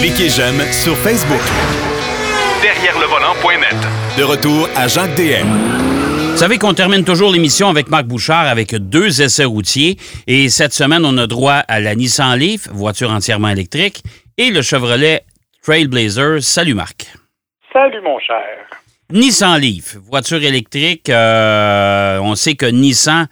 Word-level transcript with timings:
Cliquez 0.00 0.28
j'aime 0.28 0.60
sur 0.72 0.96
Facebook. 0.98 1.40
Derrière 2.62 2.98
le 2.98 3.06
volant.net. 3.06 3.76
De 4.18 4.22
retour 4.22 4.68
à 4.76 4.86
Jacques 4.86 5.14
DM. 5.16 5.46
Vous 6.32 6.36
savez 6.36 6.58
qu'on 6.58 6.74
termine 6.74 7.04
toujours 7.04 7.30
l'émission 7.32 7.68
avec 7.70 7.88
Marc 7.88 8.04
Bouchard 8.04 8.46
avec 8.46 8.74
deux 8.74 9.22
essais 9.22 9.44
routiers. 9.44 9.96
Et 10.26 10.48
cette 10.48 10.72
semaine, 10.72 11.04
on 11.06 11.16
a 11.18 11.26
droit 11.26 11.54
à 11.68 11.80
la 11.80 11.94
Nissan 11.94 12.36
Leaf, 12.38 12.68
voiture 12.72 13.10
entièrement 13.10 13.48
électrique, 13.48 14.02
et 14.36 14.50
le 14.50 14.60
Chevrolet 14.62 15.22
Trailblazer. 15.62 16.42
Salut 16.42 16.74
Marc. 16.74 17.06
Salut 17.72 18.00
mon 18.02 18.18
cher. 18.18 18.44
Nissan 19.10 19.58
Leaf, 19.60 19.96
voiture 20.08 20.42
électrique. 20.42 21.08
euh, 21.08 22.18
on 22.20 22.34
sait 22.34 22.54
que 22.56 22.66
Nissan 22.66 23.26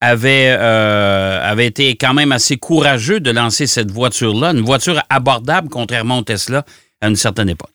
avait, 0.00 0.54
euh, 0.58 1.40
avait 1.42 1.66
été 1.66 1.96
quand 1.96 2.14
même 2.14 2.32
assez 2.32 2.56
courageux 2.56 3.20
de 3.20 3.30
lancer 3.30 3.66
cette 3.66 3.90
voiture-là, 3.90 4.50
une 4.50 4.64
voiture 4.64 5.00
abordable 5.10 5.68
contrairement 5.70 6.18
au 6.18 6.22
Tesla 6.22 6.62
à 7.00 7.08
une 7.08 7.16
certaine 7.16 7.48
époque. 7.48 7.70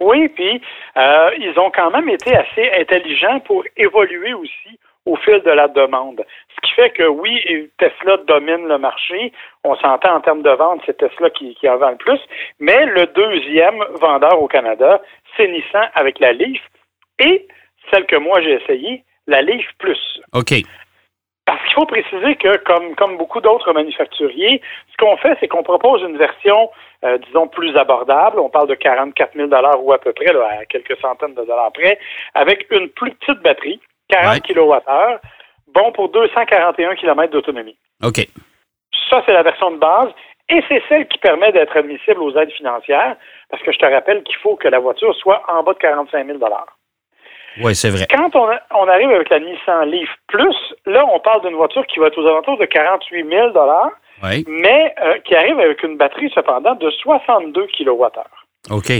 Oui, 0.00 0.28
puis 0.28 0.60
euh, 0.96 1.30
ils 1.38 1.58
ont 1.58 1.70
quand 1.70 1.90
même 1.90 2.08
été 2.08 2.34
assez 2.34 2.70
intelligents 2.78 3.40
pour 3.40 3.64
évoluer 3.76 4.34
aussi 4.34 4.78
au 5.06 5.16
fil 5.16 5.40
de 5.44 5.50
la 5.50 5.68
demande. 5.68 6.24
Ce 6.54 6.68
qui 6.68 6.74
fait 6.74 6.90
que 6.90 7.06
oui, 7.06 7.40
Tesla 7.78 8.16
domine 8.26 8.68
le 8.68 8.78
marché. 8.78 9.32
On 9.64 9.76
s'entend 9.76 10.16
en 10.16 10.20
termes 10.20 10.42
de 10.42 10.50
vente, 10.50 10.80
c'est 10.86 10.96
Tesla 10.96 11.30
qui, 11.30 11.54
qui 11.56 11.68
en 11.68 11.76
vend 11.76 11.90
le 11.90 11.96
plus. 11.96 12.20
Mais 12.60 12.86
le 12.86 13.06
deuxième 13.06 13.82
vendeur 14.00 14.40
au 14.40 14.48
Canada, 14.48 15.00
c'est 15.36 15.48
Nissan 15.48 15.88
avec 15.94 16.18
la 16.20 16.32
Leaf 16.32 16.60
et 17.18 17.46
celle 17.90 18.06
que 18.06 18.16
moi 18.16 18.40
j'ai 18.42 18.62
essayée, 18.62 19.04
la 19.26 19.42
Leaf 19.42 19.66
Plus. 19.78 20.20
OK. 20.32 20.52
Parce 21.44 21.60
qu'il 21.64 21.72
faut 21.72 21.86
préciser 21.86 22.36
que, 22.36 22.56
comme, 22.58 22.94
comme 22.94 23.16
beaucoup 23.16 23.40
d'autres 23.40 23.72
manufacturiers, 23.72 24.62
ce 24.92 24.96
qu'on 24.96 25.16
fait, 25.16 25.36
c'est 25.40 25.48
qu'on 25.48 25.64
propose 25.64 26.00
une 26.02 26.16
version, 26.16 26.70
euh, 27.04 27.18
disons, 27.18 27.48
plus 27.48 27.76
abordable. 27.76 28.38
On 28.38 28.48
parle 28.48 28.68
de 28.68 28.74
44 28.76 29.34
000 29.34 29.48
ou 29.82 29.92
à 29.92 29.98
peu 29.98 30.12
près, 30.12 30.32
là, 30.32 30.48
à 30.60 30.64
quelques 30.66 30.96
centaines 31.00 31.34
de 31.34 31.44
dollars 31.44 31.72
près, 31.72 31.98
avec 32.34 32.66
une 32.70 32.88
plus 32.90 33.10
petite 33.12 33.42
batterie, 33.42 33.80
40 34.08 34.34
Ouais. 34.34 34.40
kWh, 34.40 35.18
bon 35.74 35.90
pour 35.92 36.10
241 36.10 36.94
km 36.94 37.32
d'autonomie. 37.32 37.76
OK. 38.04 38.20
Ça, 39.10 39.22
c'est 39.26 39.32
la 39.32 39.42
version 39.42 39.72
de 39.72 39.78
base. 39.78 40.10
Et 40.48 40.62
c'est 40.68 40.82
celle 40.88 41.08
qui 41.08 41.18
permet 41.18 41.50
d'être 41.52 41.76
admissible 41.76 42.20
aux 42.20 42.36
aides 42.36 42.52
financières, 42.52 43.16
parce 43.48 43.62
que 43.62 43.72
je 43.72 43.78
te 43.78 43.86
rappelle 43.86 44.22
qu'il 44.22 44.36
faut 44.36 44.56
que 44.56 44.68
la 44.68 44.80
voiture 44.80 45.14
soit 45.16 45.42
en 45.48 45.62
bas 45.62 45.72
de 45.72 45.78
45 45.78 46.26
000 46.26 46.38
Oui, 47.60 47.74
c'est 47.74 47.90
vrai. 47.90 48.06
quand 48.10 48.34
on, 48.34 48.48
on 48.76 48.88
arrive 48.88 49.10
avec 49.10 49.28
la 49.30 49.40
Nissan 49.40 49.90
Leaf 49.90 50.08
Plus, 50.28 50.56
là, 50.86 51.04
on 51.12 51.20
parle 51.20 51.42
d'une 51.42 51.54
voiture 51.56 51.86
qui 51.86 51.98
va 51.98 52.06
être 52.06 52.18
aux 52.18 52.26
alentours 52.26 52.58
de 52.58 52.64
48 52.64 53.28
000 53.28 53.52
Oui. 54.22 54.44
mais 54.48 54.94
euh, 55.02 55.18
qui 55.24 55.34
arrive 55.34 55.58
avec 55.60 55.82
une 55.82 55.96
batterie, 55.96 56.30
cependant, 56.34 56.74
de 56.74 56.90
62 56.90 57.66
kWh. 57.66 58.06
OK. 58.70 58.92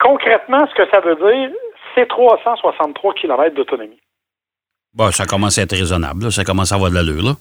Concrètement, 0.00 0.66
ce 0.66 0.74
que 0.74 0.90
ça 0.90 1.00
veut 1.00 1.16
dire, 1.16 1.50
c'est 1.94 2.06
363 2.08 3.14
km 3.14 3.54
d'autonomie. 3.54 4.00
Bon, 4.92 5.10
ça 5.10 5.24
commence 5.24 5.58
à 5.58 5.62
être 5.62 5.72
raisonnable. 5.76 6.24
là. 6.24 6.30
Ça 6.30 6.44
commence 6.44 6.72
à 6.72 6.74
avoir 6.76 6.90
de 6.90 6.96
l'allure. 6.96 7.22
là. 7.22 7.32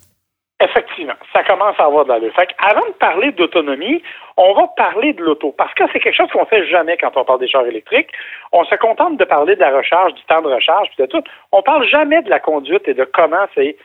Ça 1.34 1.44
commence 1.44 1.76
à 1.80 1.86
avoir 1.86 2.06
de 2.06 2.10
l'allure. 2.10 2.34
Fait 2.36 2.50
avant 2.60 2.86
de 2.86 2.94
parler 2.94 3.32
d'autonomie, 3.32 4.02
on 4.38 4.54
va 4.54 4.68
parler 4.78 5.14
de 5.14 5.22
l'auto. 5.24 5.54
Parce 5.58 5.74
que 5.74 5.84
c'est 5.92 6.00
quelque 6.00 6.16
chose 6.16 6.30
qu'on 6.32 6.46
fait 6.46 6.68
jamais 6.68 6.98
quand 6.98 7.12
on 7.16 7.26
parle 7.26 7.40
des 7.40 7.48
chars 7.48 7.66
électriques. 7.66 8.10
On 8.52 8.64
se 8.66 8.76
contente 8.76 9.18
de 9.18 9.26
parler 9.26 9.56
de 9.56 9.62
la 9.62 9.76
recharge, 9.76 10.14
du 10.14 10.22
temps 10.24 10.42
de 10.42 10.54
recharge, 10.54 10.88
puis 10.96 11.06
de 11.06 11.10
tout. 11.10 11.24
On 11.52 11.62
parle 11.62 11.88
jamais 11.88 12.22
de 12.22 12.30
la 12.30 12.40
conduite 12.40 12.88
et 12.88 12.94
de 12.94 13.04
comment 13.04 13.46
c'est 13.56 13.76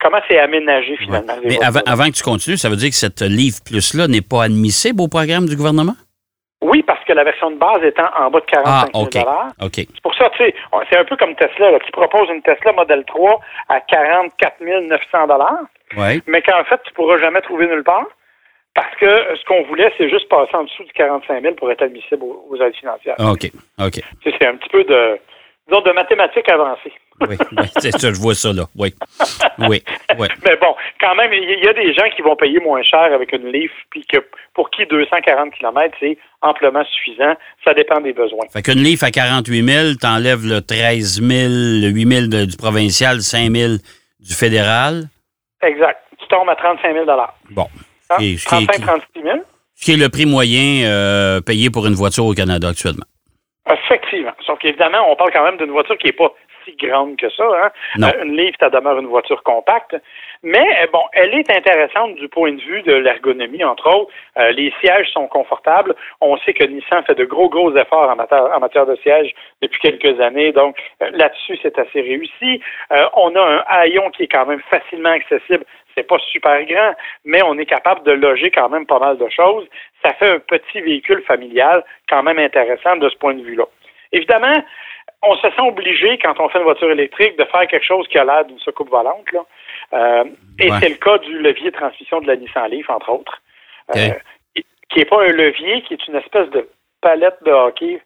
comment 0.00 0.18
c'est 0.28 0.38
aménagé 0.38 0.96
finalement. 0.96 1.34
Mais 1.44 1.62
avant, 1.62 1.80
avant 1.86 2.06
que 2.06 2.16
tu 2.16 2.22
continues, 2.22 2.56
ça 2.56 2.68
veut 2.68 2.76
dire 2.76 2.90
que 2.90 2.96
cette 2.96 3.22
Leaf 3.22 3.62
Plus-là 3.64 4.08
n'est 4.08 4.22
pas 4.22 4.44
admissible 4.44 5.00
au 5.00 5.08
programme 5.08 5.46
du 5.46 5.56
gouvernement? 5.56 5.94
Oui, 6.62 6.82
parce 6.84 7.04
que 7.04 7.12
la 7.12 7.24
version 7.24 7.50
de 7.50 7.56
base 7.56 7.82
étant 7.82 8.08
en 8.16 8.30
bas 8.30 8.40
de 8.40 8.44
45 8.46 8.66
Ah, 8.66 8.86
000 8.94 9.04
OK. 9.04 9.16
OK. 9.62 9.74
C'est 9.74 10.00
pour 10.02 10.14
ça, 10.14 10.30
tu 10.30 10.44
sais, 10.44 10.54
c'est 10.90 10.96
un 10.96 11.04
peu 11.04 11.16
comme 11.16 11.34
Tesla. 11.34 11.72
Là. 11.72 11.78
Tu 11.84 11.90
proposes 11.90 12.28
une 12.30 12.40
Tesla 12.42 12.72
Model 12.72 13.04
3 13.04 13.40
à 13.68 13.80
44 13.80 14.60
900 14.60 14.98
Oui. 15.98 16.22
mais 16.26 16.40
qu'en 16.42 16.62
fait, 16.64 16.80
tu 16.86 16.92
pourras 16.94 17.18
jamais 17.18 17.40
trouver 17.42 17.66
nulle 17.66 17.82
part. 17.84 18.06
Parce 18.74 18.94
que 18.96 19.06
ce 19.36 19.44
qu'on 19.44 19.64
voulait, 19.64 19.92
c'est 19.98 20.08
juste 20.08 20.28
passer 20.30 20.54
en 20.54 20.64
dessous 20.64 20.84
du 20.84 20.92
45 20.92 21.42
000 21.42 21.54
pour 21.56 21.70
être 21.70 21.82
admissible 21.82 22.22
aux, 22.24 22.46
aux 22.48 22.56
aides 22.56 22.74
financières. 22.76 23.16
OK. 23.18 23.50
OK. 23.78 23.92
Tu 23.92 24.30
sais, 24.30 24.36
C'est 24.40 24.46
un 24.46 24.56
petit 24.56 24.70
peu 24.70 24.82
de, 24.84 25.18
disons, 25.68 25.82
de 25.82 25.92
mathématiques 25.92 26.48
avancées. 26.50 26.92
Oui. 27.28 27.36
oui, 27.56 27.64
c'est 27.78 27.92
ça, 27.98 28.12
je 28.12 28.20
vois 28.20 28.34
ça, 28.34 28.52
là. 28.52 28.64
Oui. 28.76 28.94
Oui. 29.58 29.82
Oui. 30.18 30.28
Mais 30.44 30.56
bon, 30.56 30.74
quand 31.00 31.14
même, 31.14 31.32
il 31.32 31.64
y- 31.64 31.68
a 31.68 31.72
des 31.72 31.92
gens 31.94 32.08
qui 32.14 32.22
vont 32.22 32.36
payer 32.36 32.58
moins 32.60 32.82
cher 32.82 33.12
avec 33.12 33.32
une 33.32 33.50
Leaf, 33.52 33.70
puis 33.90 34.04
que 34.06 34.18
pour 34.54 34.70
qui 34.70 34.84
240 34.86 35.52
km, 35.54 35.94
c'est 36.00 36.18
amplement 36.40 36.84
suffisant. 36.84 37.34
Ça 37.64 37.74
dépend 37.74 38.00
des 38.00 38.12
besoins. 38.12 38.46
Fait 38.52 38.62
qu'une 38.62 38.82
Leaf 38.82 39.02
à 39.02 39.10
48 39.10 39.68
000, 39.68 39.94
t'enlèves 40.00 40.44
le 40.44 40.60
13 40.60 41.20
000, 41.20 41.28
le 41.30 41.88
8 41.88 42.08
000 42.08 42.26
de- 42.28 42.44
du 42.46 42.56
provincial, 42.56 43.20
5 43.20 43.50
000 43.50 43.72
du 44.20 44.34
fédéral. 44.34 45.04
Exact. 45.62 46.00
Tu 46.18 46.26
tombes 46.28 46.48
à 46.48 46.56
35 46.56 46.92
000 46.92 47.06
Bon. 47.50 47.66
Hein? 48.10 48.16
Et 48.20 48.36
ce 48.36 48.46
qui 48.48 48.54
est- 48.54 48.66
35-36 48.66 49.22
000 49.22 49.38
Ce 49.74 49.84
qui 49.84 49.92
est 49.92 49.96
le 49.96 50.08
prix 50.08 50.26
moyen 50.26 50.84
euh, 50.86 51.40
payé 51.40 51.70
pour 51.70 51.86
une 51.86 51.94
voiture 51.94 52.24
au 52.26 52.34
Canada 52.34 52.68
actuellement. 52.68 53.04
Effectivement. 53.70 54.32
Sauf 54.44 54.58
qu'évidemment, 54.58 54.98
on 55.10 55.16
parle 55.16 55.30
quand 55.32 55.44
même 55.44 55.56
d'une 55.56 55.70
voiture 55.70 55.96
qui 55.98 56.06
n'est 56.06 56.12
pas 56.12 56.32
si 56.64 56.76
grande 56.76 57.16
que 57.16 57.30
ça. 57.30 57.44
Hein? 57.44 57.70
Euh, 58.02 58.24
une 58.24 58.36
Leaf, 58.36 58.54
ça 58.58 58.70
demeure 58.70 58.98
une 58.98 59.06
voiture 59.06 59.42
compacte. 59.42 59.96
Mais 60.42 60.66
euh, 60.82 60.86
bon, 60.92 61.02
elle 61.12 61.34
est 61.34 61.50
intéressante 61.50 62.16
du 62.16 62.28
point 62.28 62.52
de 62.52 62.60
vue 62.60 62.82
de 62.82 62.94
l'ergonomie, 62.94 63.62
entre 63.62 63.88
autres. 63.88 64.12
Euh, 64.38 64.50
les 64.50 64.72
sièges 64.80 65.08
sont 65.12 65.28
confortables. 65.28 65.94
On 66.20 66.36
sait 66.38 66.52
que 66.52 66.64
Nissan 66.64 67.04
fait 67.04 67.14
de 67.14 67.24
gros, 67.24 67.48
gros 67.48 67.74
efforts 67.76 68.10
en 68.10 68.16
matière, 68.16 68.50
en 68.52 68.58
matière 68.58 68.86
de 68.86 68.96
sièges 68.96 69.32
depuis 69.60 69.78
quelques 69.80 70.20
années. 70.20 70.52
Donc, 70.52 70.76
euh, 71.02 71.10
là-dessus, 71.12 71.58
c'est 71.62 71.78
assez 71.78 72.00
réussi. 72.00 72.60
On 73.14 73.34
a 73.36 73.40
un 73.40 73.64
haillon 73.68 74.10
qui 74.10 74.24
est 74.24 74.28
quand 74.28 74.46
même 74.46 74.62
facilement 74.70 75.10
accessible. 75.10 75.64
C'est 75.94 76.06
pas 76.06 76.18
super 76.18 76.64
grand, 76.64 76.94
mais 77.24 77.42
on 77.44 77.58
est 77.58 77.66
capable 77.66 78.02
de 78.04 78.12
loger 78.12 78.50
quand 78.50 78.68
même 78.68 78.86
pas 78.86 78.98
mal 78.98 79.18
de 79.18 79.28
choses. 79.28 79.66
Ça 80.02 80.12
fait 80.14 80.30
un 80.30 80.38
petit 80.38 80.80
véhicule 80.80 81.22
familial 81.22 81.84
quand 82.08 82.22
même 82.22 82.38
intéressant 82.38 82.96
de 82.96 83.08
ce 83.08 83.16
point 83.16 83.34
de 83.34 83.42
vue-là. 83.42 83.64
Évidemment, 84.12 84.62
on 85.22 85.36
se 85.36 85.48
sent 85.50 85.60
obligé, 85.62 86.18
quand 86.18 86.38
on 86.40 86.48
fait 86.48 86.58
une 86.58 86.64
voiture 86.64 86.90
électrique, 86.90 87.36
de 87.38 87.44
faire 87.44 87.66
quelque 87.68 87.84
chose 87.84 88.06
qui 88.08 88.18
a 88.18 88.24
l'air 88.24 88.44
d'une 88.44 88.58
soucoupe 88.58 88.90
volante. 88.90 89.30
Là. 89.32 89.40
Euh, 89.94 90.24
et 90.58 90.70
Ouais. 90.70 90.76
c'est 90.80 90.88
le 90.88 90.96
cas 90.96 91.18
du 91.18 91.38
levier 91.38 91.70
de 91.70 91.76
transmission 91.76 92.20
de 92.20 92.26
la 92.26 92.36
Nissan 92.36 92.68
Leaf, 92.70 92.88
entre 92.90 93.10
autres. 93.10 93.40
Euh, 93.96 94.10
qui 94.54 94.98
n'est 94.98 95.04
pas 95.04 95.22
un 95.22 95.28
levier, 95.32 95.82
qui 95.82 95.94
est 95.94 96.06
une 96.08 96.16
espèce 96.16 96.48
de 96.50 96.68
palette 97.00 97.42
de 97.44 97.50
hockey. 97.50 98.00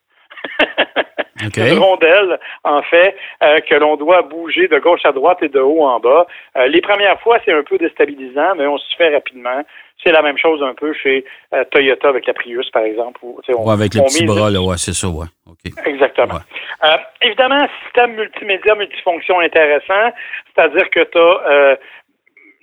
OK. 1.44 1.56
Une 1.56 1.78
rondelle, 1.78 2.38
en 2.64 2.82
fait, 2.82 3.16
euh, 3.42 3.60
que 3.60 3.74
l'on 3.74 3.96
doit 3.96 4.22
bouger 4.22 4.68
de 4.68 4.78
gauche 4.78 5.04
à 5.04 5.12
droite 5.12 5.38
et 5.42 5.48
de 5.48 5.60
haut 5.60 5.82
en 5.84 6.00
bas. 6.00 6.26
Euh, 6.56 6.66
les 6.68 6.80
premières 6.80 7.20
fois, 7.20 7.38
c'est 7.44 7.52
un 7.52 7.62
peu 7.62 7.76
déstabilisant, 7.78 8.54
mais 8.56 8.66
on 8.66 8.78
se 8.78 8.96
fait 8.96 9.12
rapidement. 9.12 9.62
C'est 10.04 10.12
la 10.12 10.22
même 10.22 10.38
chose 10.38 10.62
un 10.62 10.74
peu 10.74 10.92
chez 10.92 11.24
euh, 11.54 11.64
Toyota 11.70 12.08
avec 12.08 12.26
la 12.26 12.34
Prius, 12.34 12.70
par 12.70 12.82
exemple. 12.82 13.18
Où, 13.22 13.40
on, 13.48 13.66
Ouais, 13.66 13.72
avec 13.72 13.94
le 13.94 14.00
on 14.02 14.04
petit 14.04 14.24
mise- 14.24 14.34
bras, 14.34 14.50
là, 14.50 14.60
ouais, 14.60 14.76
c'est 14.78 14.92
ça, 14.94 15.08
ouais. 15.08 15.26
OK. 15.50 15.72
Exactement. 15.86 16.34
Ouais. 16.34 16.88
Euh, 16.90 16.96
évidemment, 17.22 17.66
système 17.84 18.14
multimédia, 18.14 18.74
multifonction 18.74 19.40
intéressant, 19.40 20.12
c'est-à-dire 20.54 20.88
que 20.90 21.00
tu 21.04 21.18
as 21.18 21.78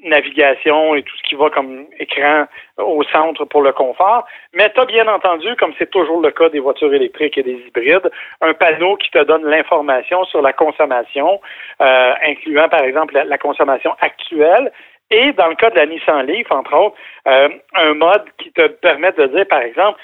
navigation 0.03 0.95
et 0.95 1.03
tout 1.03 1.15
ce 1.17 1.23
qui 1.23 1.35
va 1.35 1.49
comme 1.49 1.85
écran 1.99 2.45
au 2.77 3.03
centre 3.03 3.45
pour 3.45 3.61
le 3.61 3.71
confort, 3.71 4.25
mais 4.53 4.71
tu 4.73 4.79
as 4.79 4.85
bien 4.85 5.07
entendu, 5.07 5.55
comme 5.57 5.73
c'est 5.77 5.89
toujours 5.89 6.21
le 6.21 6.31
cas 6.31 6.49
des 6.49 6.59
voitures 6.59 6.93
électriques 6.93 7.37
et 7.37 7.43
des 7.43 7.63
hybrides, 7.67 8.09
un 8.41 8.53
panneau 8.53 8.95
qui 8.97 9.09
te 9.11 9.23
donne 9.23 9.45
l'information 9.45 10.23
sur 10.25 10.41
la 10.41 10.53
consommation, 10.53 11.39
euh, 11.81 12.13
incluant 12.25 12.69
par 12.69 12.83
exemple 12.83 13.13
la, 13.13 13.37
consommation 13.37 13.95
actuelle, 14.01 14.71
et 15.11 15.31
dans 15.33 15.47
le 15.47 15.55
cas 15.55 15.69
de 15.69 15.75
la 15.75 15.85
Nissan 15.85 16.25
Leaf, 16.25 16.51
entre 16.51 16.73
autres, 16.75 16.95
euh, 17.27 17.49
un 17.75 17.93
mode 17.93 18.25
qui 18.37 18.51
te 18.51 18.67
permet 18.67 19.11
de 19.11 19.27
dire, 19.27 19.47
par 19.47 19.61
exemple, 19.61 19.99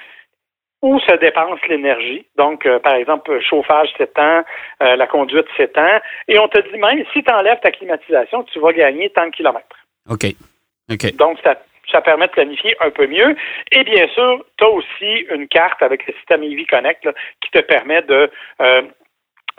où 0.81 0.99
se 0.99 1.15
dépense 1.15 1.59
l'énergie. 1.67 2.25
Donc, 2.37 2.65
euh, 2.65 2.79
par 2.79 2.95
exemple, 2.95 3.39
chauffage 3.41 3.89
s'étend, 3.97 4.43
euh, 4.81 4.95
la 4.95 5.07
conduite 5.07 5.47
s'étend. 5.57 5.99
Et 6.27 6.39
on 6.39 6.47
te 6.47 6.59
dit 6.59 6.77
même, 6.77 7.03
si 7.13 7.23
tu 7.23 7.33
enlèves 7.33 7.59
ta 7.59 7.71
climatisation, 7.71 8.43
tu 8.43 8.59
vas 8.59 8.71
gagner 8.73 9.09
tant 9.09 9.25
de 9.25 9.31
kilomètres. 9.31 9.78
OK. 10.09 10.25
OK. 10.91 11.15
Donc, 11.15 11.37
ça, 11.43 11.55
ça 11.91 12.01
permet 12.01 12.27
de 12.27 12.31
planifier 12.31 12.75
un 12.79 12.89
peu 12.89 13.07
mieux. 13.07 13.35
Et 13.71 13.83
bien 13.83 14.07
sûr, 14.09 14.43
tu 14.57 14.63
as 14.63 14.69
aussi 14.69 15.25
une 15.31 15.47
carte 15.47 15.81
avec 15.81 16.05
le 16.07 16.13
système 16.13 16.43
EV 16.43 16.65
Connect 16.65 17.05
là, 17.05 17.13
qui 17.41 17.51
te 17.51 17.59
permet 17.59 18.01
de, 18.03 18.29
euh, 18.61 18.81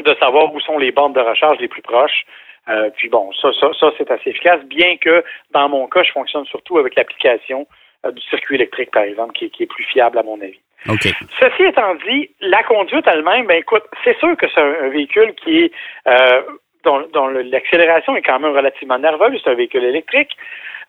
de 0.05 0.15
savoir 0.21 0.53
où 0.53 0.61
sont 0.61 0.79
les 0.79 0.93
bornes 0.93 1.13
de 1.13 1.21
recharge 1.21 1.59
les 1.59 1.69
plus 1.69 1.83
proches. 1.83 2.25
Euh, 2.69 2.91
puis 2.97 3.09
bon, 3.09 3.33
ça, 3.33 3.51
ça, 3.59 3.71
ça 3.79 3.91
c'est 3.99 4.11
assez 4.11 4.31
efficace, 4.31 4.63
bien 4.65 4.97
que 4.99 5.25
dans 5.53 5.69
mon 5.69 5.87
cas, 5.89 6.03
je 6.03 6.13
fonctionne 6.13 6.45
surtout 6.47 6.79
avec 6.79 6.95
l'application 6.95 7.67
euh, 8.05 8.13
du 8.13 8.21
circuit 8.23 8.57
électrique, 8.57 8.91
par 8.91 9.03
exemple, 9.03 9.33
qui, 9.33 9.51
qui 9.51 9.63
est 9.65 9.67
plus 9.67 9.85
fiable 9.85 10.19
à 10.19 10.23
mon 10.23 10.41
avis. 10.41 10.61
OK. 10.89 11.09
Ceci 11.39 11.63
étant 11.65 11.95
dit, 12.07 12.31
la 12.41 12.63
conduite 12.63 13.07
elle-même, 13.07 13.47
ben 13.47 13.59
écoute, 13.59 13.83
c'est 14.05 14.17
sûr 14.19 14.37
que 14.37 14.47
c'est 14.49 14.61
un, 14.61 14.85
un 14.85 14.89
véhicule 14.89 15.35
qui 15.35 15.65
est 15.65 15.73
euh, 16.07 16.43
dont, 16.85 17.29
l'accélération 17.29 18.17
est 18.17 18.23
quand 18.23 18.39
même 18.39 18.57
relativement 18.57 18.99
nerveuse, 18.99 19.41
c'est 19.43 19.51
un 19.51 19.55
véhicule 19.55 19.85
électrique, 19.85 20.37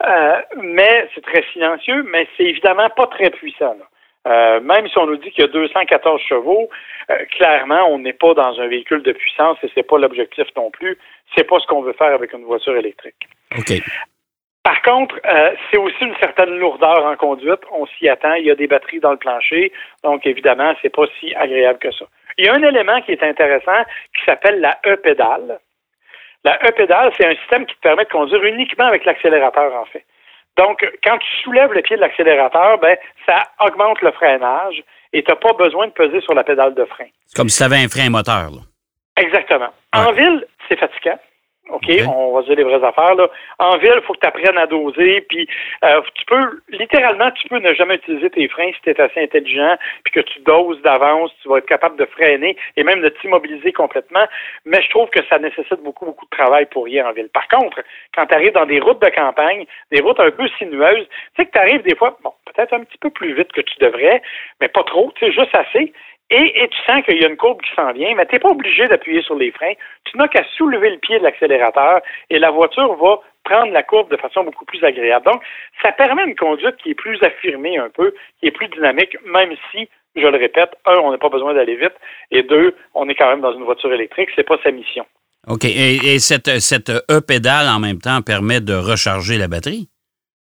euh, 0.08 0.42
mais 0.58 1.08
c'est 1.14 1.22
très 1.22 1.44
silencieux, 1.54 2.04
mais 2.04 2.28
c'est 2.38 2.46
évidemment 2.46 2.90
pas 2.90 3.08
très 3.08 3.30
puissant. 3.30 3.76
là. 3.78 3.86
Euh, 4.28 4.60
même 4.60 4.88
si 4.88 4.98
on 5.00 5.08
nous 5.08 5.18
dit 5.18 5.32
qu'il 5.32 5.44
y 5.44 5.48
a 5.48 5.52
214 5.52 6.22
chevaux, 6.22 6.70
euh, 7.10 7.26
clairement, 7.32 7.88
on 7.90 8.00
n'est 8.00 8.14
pas 8.14 8.34
dans 8.34 8.60
un 8.60 8.68
véhicule 8.68 9.02
de 9.02 9.14
puissance 9.14 9.58
et 9.64 9.72
c'est 9.74 9.88
pas 9.88 9.98
l'objectif 9.98 10.46
non 10.56 10.70
plus. 10.70 10.98
C'est 11.36 11.44
pas 11.44 11.60
ce 11.60 11.66
qu'on 11.66 11.82
veut 11.82 11.94
faire 11.94 12.14
avec 12.14 12.34
une 12.34 12.44
voiture 12.44 12.76
électrique. 12.76 13.28
OK. 13.58 13.82
Par 14.64 14.80
contre, 14.84 15.20
euh, 15.26 15.54
c'est 15.70 15.78
aussi 15.78 16.04
une 16.04 16.16
certaine 16.18 16.56
lourdeur 16.60 17.04
en 17.04 17.16
conduite. 17.16 17.62
On 17.72 17.88
s'y 17.88 18.08
attend. 18.08 18.34
Il 18.34 18.46
y 18.46 18.52
a 18.52 18.56
des 18.56 18.68
batteries 18.68 19.00
dans 19.00 19.12
le 19.12 19.18
plancher. 19.18 19.72
Donc, 20.04 20.28
évidemment, 20.28 20.76
c'est 20.82 20.94
pas 20.94 21.06
si 21.20 21.34
agréable 21.34 21.80
que 21.80 21.92
ça. 21.92 22.06
Il 22.38 22.46
y 22.46 22.48
a 22.48 22.54
un 22.54 22.62
élément 22.62 23.02
qui 23.02 23.12
est 23.12 23.24
intéressant 23.24 23.84
qui 24.16 24.24
s'appelle 24.24 24.62
la 24.62 24.80
E-pédale. 24.86 25.60
La 26.44 26.58
E-pédale, 26.68 27.12
c'est 27.18 27.26
un 27.26 27.36
système 27.36 27.66
qui 27.66 27.76
te 27.76 27.82
permet 27.82 28.06
de 28.06 28.10
conduire 28.10 28.44
uniquement 28.44 28.86
avec 28.86 29.06
l'accélérateur, 29.06 29.76
en 29.76 29.86
fait. 29.86 30.06
Donc, 30.58 30.86
quand 31.04 31.18
tu 31.18 31.44
soulèves 31.44 31.72
le 31.72 31.82
pied 31.82 31.96
de 31.96 32.02
l'accélérateur, 32.02 32.78
ben, 32.80 32.98
ça 33.26 33.44
augmente 33.60 34.02
le 34.02 34.12
freinage 34.12 34.84
et 35.14 35.24
tu 35.24 35.32
n'as 35.32 35.38
pas 35.38 35.54
besoin 35.54 35.88
de 35.88 35.92
peser 35.92 36.22
sur 36.22 36.34
la 36.34 36.44
pédale 36.44 36.74
de 36.74 36.86
frein. 36.86 37.06
C'est 37.26 37.38
comme 37.38 37.50
si 37.50 37.58
tu 37.58 37.64
avais 37.64 37.84
un 37.84 37.88
frein 37.88 38.10
moteur. 38.10 38.50
Là. 38.52 38.62
Exactement. 39.18 39.70
En 39.94 40.12
ville, 40.12 40.46
c'est 40.68 40.78
fatigant. 40.78 41.20
OK, 41.72 41.90
on 42.08 42.34
va 42.34 42.42
dire 42.44 42.56
les 42.56 42.64
vraies 42.64 42.84
affaires. 42.84 43.16
Là. 43.16 43.30
En 43.60 43.78
ville, 43.78 43.94
il 43.96 44.02
faut 44.04 44.14
que 44.14 44.20
tu 44.20 44.28
apprennes 44.28 44.58
à 44.58 44.68
doser, 44.68 45.22
puis 45.22 45.48
euh, 45.84 46.02
tu 46.16 46.26
peux, 46.26 46.62
littéralement, 46.70 47.32
tu 47.32 47.48
peux 47.48 47.60
ne 47.60 47.74
jamais 47.74 47.96
utiliser 47.96 48.30
tes 48.30 48.48
freins 48.48 48.72
si 48.74 48.82
tu 48.82 48.90
es 48.90 49.02
assez 49.02 49.22
intelligent, 49.22 49.78
puis 50.04 50.14
que 50.14 50.20
tu 50.22 50.40
doses 50.42 50.82
d'avance, 50.82 51.32
tu 51.42 51.50
vas 51.50 51.58
être 51.58 51.68
capable 51.68 51.98
de 51.98 52.06
freiner 52.06 52.58
et 52.76 52.84
même 52.84 53.02
de 53.02 53.10
t'immobiliser 53.10 53.72
complètement. 53.72 54.26
Mais 54.66 54.82
je 54.82 54.90
trouve 54.90 55.10
que 55.10 55.24
ça 55.30 55.40
nécessite 55.40 55.82
beaucoup, 55.84 56.06
beaucoup 56.06 56.26
de 56.26 56.38
travail 56.38 56.66
pour 56.66 56.88
y 56.88 57.02
en 57.02 57.12
ville. 57.14 57.30
Par 57.30 57.48
contre, 57.48 57.82
quand 58.16 58.26
tu 58.26 58.36
arrives 58.36 58.54
dans 58.54 58.66
des 58.66 58.80
routes 58.80 59.02
de 59.02 59.10
campagne, 59.10 59.66
des 59.92 60.02
routes 60.02 60.20
un 60.20 60.32
peu 60.32 60.48
sinueuses, 60.58 61.08
tu 61.36 61.44
sais 61.44 61.46
que 61.46 61.52
tu 61.52 61.60
arrives 61.60 61.84
des 61.84 61.96
fois, 61.96 62.18
bon, 62.24 62.34
peut-être 62.46 62.74
un 62.74 62.84
petit 62.84 62.98
peu 62.98 63.10
plus 63.10 63.34
vite 63.34 63.52
que 63.52 63.62
tu 63.62 63.76
devrais, 63.80 64.22
mais 64.60 64.68
pas 64.68 64.84
trop, 64.84 65.12
tu 65.16 65.26
sais, 65.26 65.32
juste 65.32 65.56
assez. 65.56 65.94
Et, 66.34 66.70
tu 66.70 66.78
sens 66.86 67.04
qu'il 67.04 67.22
y 67.22 67.26
a 67.26 67.28
une 67.28 67.36
courbe 67.36 67.62
qui 67.62 67.76
s'en 67.76 67.92
vient, 67.92 68.16
mais 68.16 68.26
tu 68.26 68.36
n'es 68.36 68.40
pas 68.40 68.50
obligé 68.50 68.88
d'appuyer 68.88 69.22
sur 69.22 69.36
les 69.36 69.52
freins. 69.52 69.74
Tu 70.06 70.18
n'as 70.18 70.30
qu'à 70.30 70.46
soulever 70.56 70.90
le 70.90 70.98
pied 70.98 71.20
de 71.20 71.24
l'accélérateur 71.24 72.00
et 72.30 72.40
la 72.40 72.52
voiture 72.52 72.96
va 72.96 73.20
prendre 73.44 73.74
la 73.74 73.84
courbe 73.84 74.10
de 74.10 74.16
façon 74.16 74.46
beaucoup 74.46 74.64
plus 74.64 74.82
agréable. 74.82 75.26
Donc, 75.26 75.44
ça 75.82 75.92
permet 75.92 76.24
une 76.24 76.36
conduite 76.36 76.78
qui 76.78 76.92
est 76.92 76.96
plus 76.96 77.22
affirmée 77.22 77.78
un 77.78 77.90
peu, 77.90 78.14
qui 78.40 78.48
est 78.48 78.52
plus 78.52 78.70
dynamique, 78.70 79.18
même 79.26 79.54
si, 79.72 79.90
je 80.16 80.26
le 80.26 80.38
répète, 80.38 80.72
un, 80.86 80.96
on 81.00 81.12
n'a 81.12 81.18
pas 81.18 81.30
besoin 81.30 81.54
d'aller 81.54 81.76
vite, 81.76 81.96
et 82.32 82.44
deux, 82.44 82.76
on 82.94 83.10
est 83.10 83.16
quand 83.16 83.30
même 83.30 83.42
dans 83.42 83.54
une 83.54 83.66
voiture 83.66 83.92
électrique, 83.92 84.30
c'est 84.34 84.48
pas 84.48 84.58
sa 84.64 84.72
mission. 84.72 85.06
OK. 85.48 85.66
Et, 85.66 86.20
cette, 86.20 86.60
cette 86.60 86.92
E-pédale, 87.10 87.68
en 87.68 87.80
même 87.80 88.00
temps, 88.00 88.22
permet 88.22 88.62
de 88.62 88.74
recharger 88.74 89.38
la 89.38 89.50
batterie? 89.50 89.90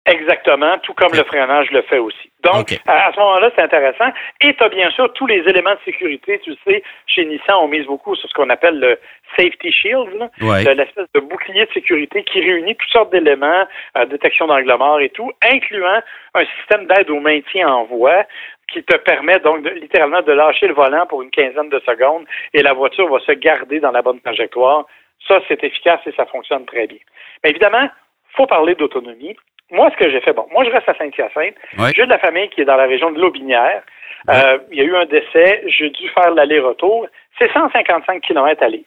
Exactement, 0.05 0.77
tout 0.83 0.93
comme 0.93 1.13
le 1.13 1.23
freinage 1.23 1.71
le 1.71 1.81
fait 1.83 1.99
aussi. 1.99 2.28
Donc, 2.43 2.79
à, 2.87 3.11
ce 3.13 3.19
moment-là, 3.19 3.51
c'est 3.55 3.63
intéressant. 3.63 4.11
Et 4.41 4.53
tu 4.53 4.63
as 4.63 4.69
bien 4.69 4.89
sûr 4.91 5.11
tous 5.13 5.27
les 5.27 5.39
éléments 5.39 5.73
de 5.73 5.79
sécurité. 5.83 6.39
Tu 6.39 6.53
sais, 6.65 6.81
chez 7.05 7.25
Nissan, 7.25 7.57
on 7.59 7.67
mise 7.67 7.85
beaucoup 7.85 8.15
sur 8.15 8.29
ce 8.29 8.33
qu'on 8.33 8.49
appelle 8.49 8.79
le 8.79 8.97
Safety 9.35 9.71
Shield, 9.71 10.29
l'espèce 10.39 11.07
de 11.13 11.19
bouclier 11.19 11.65
de 11.65 11.71
sécurité 11.73 12.23
qui 12.23 12.39
réunit 12.39 12.75
toutes 12.77 12.91
sortes 12.91 13.11
d'éléments, 13.11 13.65
euh, 13.97 14.05
détection 14.05 14.47
d'angle 14.47 14.73
mort 14.77 15.01
et 15.01 15.09
tout, 15.09 15.31
incluant 15.43 16.01
un 16.33 16.45
système 16.57 16.87
d'aide 16.87 17.09
au 17.09 17.19
maintien 17.19 17.67
en 17.67 17.83
voie 17.83 18.23
qui 18.71 18.83
te 18.83 18.95
permet 18.97 19.39
donc 19.39 19.67
littéralement 19.75 20.21
de 20.21 20.31
lâcher 20.31 20.67
le 20.67 20.73
volant 20.73 21.05
pour 21.07 21.21
une 21.21 21.31
quinzaine 21.31 21.69
de 21.69 21.79
secondes 21.79 22.25
et 22.53 22.61
la 22.61 22.73
voiture 22.73 23.09
va 23.09 23.19
se 23.19 23.31
garder 23.31 23.79
dans 23.79 23.91
la 23.91 24.01
bonne 24.01 24.21
trajectoire. 24.21 24.85
Ça, 25.27 25.39
c'est 25.47 25.63
efficace 25.63 25.99
et 26.05 26.13
ça 26.13 26.25
fonctionne 26.27 26.65
très 26.65 26.87
bien. 26.87 26.99
Mais 27.43 27.49
évidemment, 27.49 27.89
faut 28.35 28.45
parler 28.45 28.75
d'autonomie 28.75 29.35
moi, 29.71 29.89
ce 29.91 29.97
que 29.97 30.09
j'ai 30.09 30.21
fait, 30.21 30.33
bon, 30.33 30.47
moi, 30.51 30.63
je 30.63 30.71
reste 30.71 30.89
à 30.89 30.95
Saint-Hyacinthe. 30.95 31.55
J'ai 31.95 32.05
de 32.05 32.09
la 32.09 32.19
famille 32.19 32.49
qui 32.49 32.61
est 32.61 32.65
dans 32.65 32.75
la 32.75 32.87
région 32.87 33.11
de 33.11 33.19
l'Aubinière. 33.19 33.83
Euh, 34.29 34.57
il 34.71 34.77
y 34.77 34.81
a 34.81 34.83
eu 34.83 34.95
un 34.95 35.05
décès. 35.05 35.63
J'ai 35.67 35.89
dû 35.89 36.09
faire 36.09 36.31
l'aller-retour. 36.31 37.07
C'est 37.37 37.51
155 37.51 38.21
km 38.21 38.63
aller. 38.63 38.83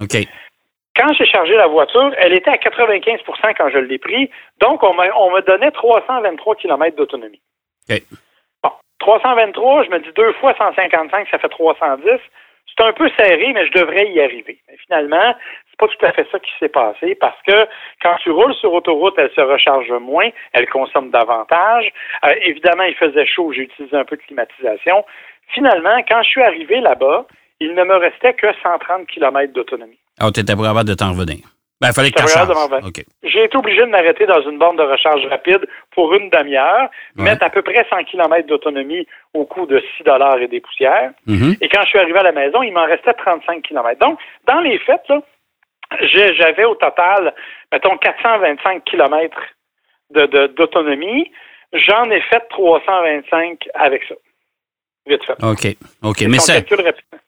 OK. 0.00 0.16
Quand 0.96 1.12
j'ai 1.14 1.26
chargé 1.26 1.56
la 1.56 1.66
voiture, 1.66 2.14
elle 2.18 2.32
était 2.32 2.50
à 2.50 2.56
95% 2.56 3.54
quand 3.56 3.68
je 3.70 3.78
l'ai 3.78 3.98
pris. 3.98 4.30
Donc, 4.60 4.82
on 4.82 4.94
me, 4.94 5.40
donnait 5.42 5.72
323 5.72 6.54
km 6.56 6.96
d'autonomie. 6.96 7.40
OK. 7.90 8.00
Bon, 8.62 8.70
323, 9.00 9.84
je 9.84 9.90
me 9.90 9.98
dis 9.98 10.12
deux 10.14 10.32
fois 10.34 10.54
155, 10.56 11.28
ça 11.30 11.38
fait 11.38 11.48
310. 11.48 12.20
C'est 12.76 12.84
un 12.84 12.92
peu 12.92 13.10
serré, 13.18 13.52
mais 13.52 13.66
je 13.66 13.72
devrais 13.72 14.10
y 14.10 14.20
arriver. 14.20 14.58
Mais 14.68 14.76
finalement, 14.86 15.34
c'est 15.74 15.86
pas 15.86 15.92
tout 15.92 16.06
à 16.06 16.12
fait 16.12 16.26
ça 16.30 16.38
qui 16.38 16.50
s'est 16.60 16.68
passé 16.68 17.16
parce 17.16 17.40
que 17.46 17.66
quand 18.02 18.14
tu 18.22 18.30
roules 18.30 18.54
sur 18.54 18.72
autoroute, 18.72 19.14
elle 19.18 19.30
se 19.34 19.40
recharge 19.40 19.90
moins, 19.92 20.28
elle 20.52 20.68
consomme 20.68 21.10
davantage. 21.10 21.92
Euh, 22.24 22.34
évidemment, 22.42 22.84
il 22.84 22.94
faisait 22.94 23.26
chaud, 23.26 23.52
j'ai 23.52 23.62
utilisé 23.62 23.96
un 23.96 24.04
peu 24.04 24.16
de 24.16 24.22
climatisation. 24.22 25.04
Finalement, 25.48 25.96
quand 26.08 26.22
je 26.22 26.28
suis 26.28 26.42
arrivé 26.42 26.80
là-bas, 26.80 27.26
il 27.60 27.74
ne 27.74 27.84
me 27.84 27.96
restait 27.96 28.34
que 28.34 28.46
130 28.62 29.06
km 29.06 29.52
d'autonomie. 29.52 29.98
Ah, 30.20 30.30
tu 30.32 30.40
étais 30.40 30.54
capable 30.54 30.88
de 30.88 30.94
t'en 30.94 31.10
revenir. 31.10 31.44
Ben, 31.80 31.88
il 31.88 31.92
fallait 31.92 32.10
que 32.12 32.20
tu 32.20 33.04
J'ai 33.24 33.44
été 33.44 33.56
obligé 33.56 33.80
de 33.80 33.90
m'arrêter 33.90 34.26
dans 34.26 34.40
une 34.48 34.58
borne 34.58 34.76
de 34.76 34.82
recharge 34.82 35.26
rapide 35.26 35.66
pour 35.90 36.14
une 36.14 36.30
demi-heure, 36.30 36.88
mettre 37.16 37.44
à 37.44 37.50
peu 37.50 37.62
près 37.62 37.84
100 37.90 38.04
km 38.04 38.46
d'autonomie 38.46 39.06
au 39.34 39.44
coût 39.44 39.66
de 39.66 39.82
6 39.98 40.04
dollars 40.04 40.38
et 40.38 40.46
des 40.46 40.60
poussières. 40.60 41.10
Mm-hmm. 41.26 41.58
Et 41.60 41.68
quand 41.68 41.82
je 41.82 41.88
suis 41.88 41.98
arrivé 41.98 42.18
à 42.18 42.22
la 42.22 42.32
maison, 42.32 42.62
il 42.62 42.72
m'en 42.72 42.86
restait 42.86 43.12
35 43.12 43.62
km. 43.62 43.98
Donc, 43.98 44.18
dans 44.46 44.60
les 44.60 44.78
faits, 44.78 45.02
j'avais 46.02 46.64
au 46.64 46.74
total, 46.74 47.34
mettons, 47.72 47.96
425 47.98 48.84
km 48.84 49.36
d'autonomie. 50.10 51.30
J'en 51.72 52.10
ai 52.10 52.20
fait 52.20 52.42
325 52.50 53.68
avec 53.74 54.02
ça. 54.04 54.14
OK. 55.42 55.76
OK. 56.02 56.20
Mais 56.22 56.38
c'est, 56.38 56.66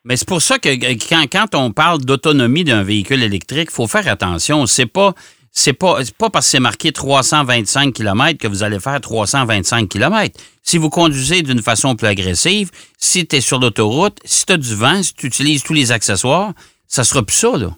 mais 0.04 0.16
c'est 0.16 0.28
pour 0.28 0.40
ça 0.40 0.58
que 0.58 0.68
quand, 1.08 1.24
quand 1.30 1.54
on 1.54 1.72
parle 1.72 2.00
d'autonomie 2.00 2.64
d'un 2.64 2.82
véhicule 2.82 3.22
électrique, 3.22 3.68
il 3.70 3.74
faut 3.74 3.86
faire 3.86 4.08
attention. 4.08 4.66
C'est 4.66 4.86
pas. 4.86 5.12
C'est 5.58 5.72
pas, 5.72 6.00
pas 6.18 6.28
parce 6.28 6.44
que 6.44 6.50
c'est 6.50 6.60
marqué 6.60 6.92
325 6.92 7.94
km 7.94 8.38
que 8.38 8.46
vous 8.46 8.62
allez 8.62 8.78
faire 8.78 9.00
325 9.00 9.88
km. 9.88 10.38
Si 10.62 10.76
vous 10.76 10.90
conduisez 10.90 11.40
d'une 11.40 11.62
façon 11.62 11.96
plus 11.96 12.08
agressive, 12.08 12.70
si 12.98 13.26
tu 13.26 13.36
es 13.36 13.40
sur 13.40 13.58
l'autoroute, 13.58 14.18
si 14.26 14.44
tu 14.44 14.52
as 14.52 14.58
du 14.58 14.74
vent, 14.74 15.02
si 15.02 15.14
tu 15.14 15.26
utilises 15.26 15.62
tous 15.62 15.72
les 15.72 15.92
accessoires, 15.92 16.52
ça 16.86 17.04
sera 17.04 17.22
plus 17.22 17.36
ça, 17.36 17.56
là. 17.56 17.70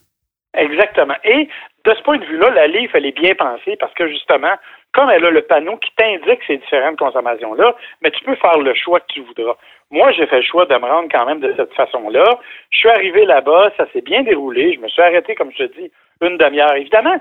Exactement. 0.54 1.14
Et 1.24 1.48
de 1.84 1.94
ce 1.94 2.02
point 2.02 2.18
de 2.18 2.24
vue-là, 2.24 2.50
la 2.50 2.66
livre, 2.66 2.92
elle 2.94 3.06
est 3.06 3.18
bien 3.18 3.34
pensée 3.34 3.76
parce 3.78 3.92
que 3.94 4.08
justement, 4.08 4.54
comme 4.92 5.10
elle 5.10 5.24
a 5.24 5.30
le 5.30 5.42
panneau 5.42 5.76
qui 5.76 5.90
t'indique 5.96 6.40
ces 6.46 6.56
différentes 6.56 6.98
consommations-là, 6.98 7.74
mais 8.02 8.10
tu 8.10 8.24
peux 8.24 8.34
faire 8.36 8.58
le 8.58 8.74
choix 8.74 9.00
que 9.00 9.12
tu 9.12 9.20
voudras. 9.20 9.56
Moi, 9.90 10.12
j'ai 10.12 10.26
fait 10.26 10.36
le 10.36 10.42
choix 10.42 10.66
de 10.66 10.74
me 10.74 10.86
rendre 10.86 11.08
quand 11.10 11.26
même 11.26 11.40
de 11.40 11.54
cette 11.56 11.72
façon-là. 11.74 12.38
Je 12.70 12.78
suis 12.78 12.88
arrivé 12.88 13.24
là-bas, 13.24 13.72
ça 13.76 13.86
s'est 13.92 14.00
bien 14.00 14.22
déroulé. 14.22 14.74
Je 14.74 14.80
me 14.80 14.88
suis 14.88 15.02
arrêté, 15.02 15.34
comme 15.34 15.50
je 15.52 15.64
te 15.64 15.80
dis, 15.80 15.90
une 16.20 16.36
demi-heure. 16.36 16.74
Évidemment, 16.74 17.16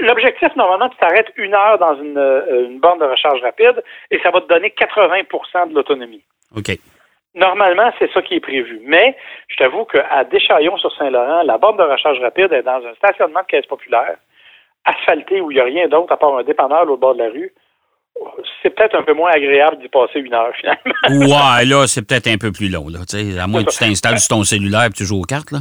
l'objectif, 0.00 0.54
normalement, 0.56 0.88
tu 0.88 0.96
t'arrêtes 0.98 1.32
une 1.36 1.54
heure 1.54 1.78
dans 1.78 2.00
une, 2.00 2.18
euh, 2.18 2.68
une 2.68 2.78
borne 2.78 2.98
de 2.98 3.04
recharge 3.04 3.40
rapide 3.42 3.82
et 4.10 4.18
ça 4.20 4.30
va 4.30 4.40
te 4.40 4.48
donner 4.48 4.70
80% 4.70 5.70
de 5.70 5.74
l'autonomie. 5.74 6.22
OK. 6.56 6.78
Normalement, 7.36 7.92
c'est 7.98 8.10
ça 8.12 8.22
qui 8.22 8.34
est 8.34 8.40
prévu. 8.40 8.80
Mais 8.84 9.16
je 9.48 9.56
t'avoue 9.56 9.84
qu'à 9.84 10.24
Deschaillons 10.24 10.78
sur 10.78 10.92
Saint-Laurent, 10.96 11.42
la 11.44 11.58
borne 11.58 11.76
de 11.76 11.82
recharge 11.82 12.18
rapide 12.20 12.52
est 12.52 12.62
dans 12.62 12.84
un 12.84 12.94
stationnement 12.94 13.42
de 13.42 13.46
caisse 13.46 13.66
populaire, 13.66 14.16
asphalté 14.84 15.40
où 15.40 15.50
il 15.50 15.54
n'y 15.54 15.60
a 15.60 15.64
rien 15.64 15.88
d'autre 15.88 16.12
à 16.12 16.16
part 16.16 16.36
un 16.36 16.42
dépanneur 16.42 16.90
au 16.90 16.96
bord 16.96 17.14
de 17.14 17.22
la 17.22 17.30
rue 17.30 17.52
c'est 18.62 18.70
peut-être 18.70 18.94
un 18.94 19.02
peu 19.02 19.14
moins 19.14 19.30
agréable 19.30 19.78
d'y 19.78 19.88
passer 19.88 20.20
une 20.20 20.34
heure, 20.34 20.52
finalement. 20.56 20.94
ouais, 21.08 21.64
là, 21.64 21.86
c'est 21.86 22.06
peut-être 22.06 22.28
un 22.28 22.38
peu 22.38 22.52
plus 22.52 22.68
long, 22.68 22.88
là. 22.88 23.00
À 23.42 23.46
moins 23.46 23.64
que 23.64 23.70
tu 23.70 23.78
t'installes 23.78 24.18
sur 24.18 24.36
ton 24.36 24.42
cellulaire 24.42 24.86
et 24.86 24.90
tu 24.90 25.04
joues 25.04 25.20
aux 25.20 25.24
cartes, 25.24 25.52
là. 25.52 25.58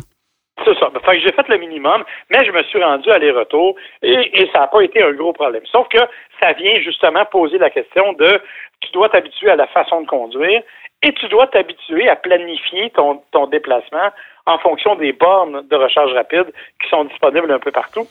C'est 0.63 0.77
ça. 0.79 0.89
Fait 1.05 1.17
que 1.17 1.22
j'ai 1.22 1.34
fait 1.34 1.48
le 1.50 1.58
minimum, 1.58 2.03
mais 2.32 2.44
je 2.46 2.51
me 2.51 2.63
suis 2.63 2.82
rendu 2.82 3.12
aller-retour 3.12 3.75
et, 4.01 4.50
ça 4.51 4.62
n'a 4.62 4.67
pas 4.67 4.82
été 4.82 5.03
un 5.03 5.12
gros 5.12 5.34
problème. 5.34 5.62
Sauf 5.72 5.88
que 5.89 6.00
ça 6.41 6.53
vient 6.53 6.82
justement 6.82 7.25
poser 7.25 7.58
la 7.58 7.70
question 7.70 8.13
de 8.13 8.41
tu 8.79 8.91
dois 8.91 9.10
t'habituer 9.10 9.51
à 9.51 9.55
la 9.55 9.67
façon 9.67 10.01
de 10.01 10.08
conduire 10.08 10.63
et 11.04 11.14
tu 11.14 11.28
dois 11.28 11.48
t'habituer 11.48 12.10
à 12.10 12.16
planifier 12.16 12.90
ton, 12.92 13.22
ton 13.32 13.48
déplacement 13.48 14.10
en 14.46 14.58
fonction 14.60 14.96
des 14.96 15.14
bornes 15.14 15.68
de 15.68 15.75
recharge 15.75 16.14
rapide 16.14 16.52
qui 16.82 16.90
sont 16.90 17.06
disponibles 17.06 17.52
un 17.52 17.60
peu 17.60 17.72
partout. 17.72 18.08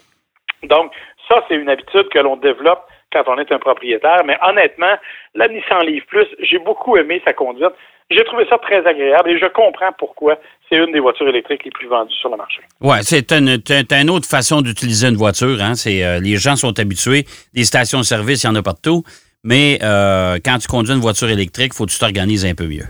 Donc, 0.65 0.93
ça, 1.29 1.45
c'est 1.49 1.55
une 1.55 1.69
habitude 1.69 2.09
que 2.09 2.19
l'on 2.19 2.37
développe 2.37 2.87
quand 3.13 3.25
on 3.29 3.39
est 3.39 3.51
un 3.53 3.59
propriétaire. 3.59 4.23
Mais 4.27 4.37
honnêtement, 4.43 4.95
la 5.35 5.49
Nissan 5.49 5.85
Leaf 5.87 6.05
Plus, 6.07 6.27
j'ai 6.41 6.59
beaucoup 6.59 6.97
aimé 6.97 7.23
sa 7.25 7.33
conduite. 7.33 7.73
J'ai 8.11 8.25
trouvé 8.25 8.45
ça 8.51 8.59
très 8.59 8.87
agréable 8.87 9.31
et 9.31 9.39
je 9.39 9.47
comprends 9.47 9.93
pourquoi 9.99 10.39
c'est 10.69 10.77
une 10.77 10.93
des 10.93 11.01
voitures 11.01 11.29
électriques 11.29 11.65
les 11.65 11.71
plus 11.71 11.89
vendues 11.89 12.15
sur 12.15 12.29
le 12.29 12.37
marché. 12.37 12.61
Oui, 12.81 12.97
c'est 13.01 13.33
une, 13.33 14.11
autre 14.11 14.29
façon 14.29 14.61
d'utiliser 14.61 15.09
une 15.09 15.17
voiture. 15.17 15.57
Hein. 15.63 15.73
Euh, 15.87 16.21
les 16.21 16.37
gens 16.37 16.57
sont 16.57 16.79
habitués. 16.79 17.25
Les 17.55 17.65
stations-service, 17.65 18.45
il 18.45 18.47
y 18.47 18.51
en 18.51 18.57
a 18.57 18.63
partout. 18.63 19.05
Mais 19.45 19.79
euh, 19.83 20.39
quand 20.45 20.59
tu 20.59 20.69
conduis 20.69 20.95
une 20.95 21.01
voiture 21.01 21.29
électrique, 21.29 21.73
il 21.75 21.77
faut 21.77 21.85
que 21.87 21.93
tu 21.93 21.99
t'organises 21.99 22.45
un 22.47 22.55
peu 22.55 22.65
mieux. 22.65 22.89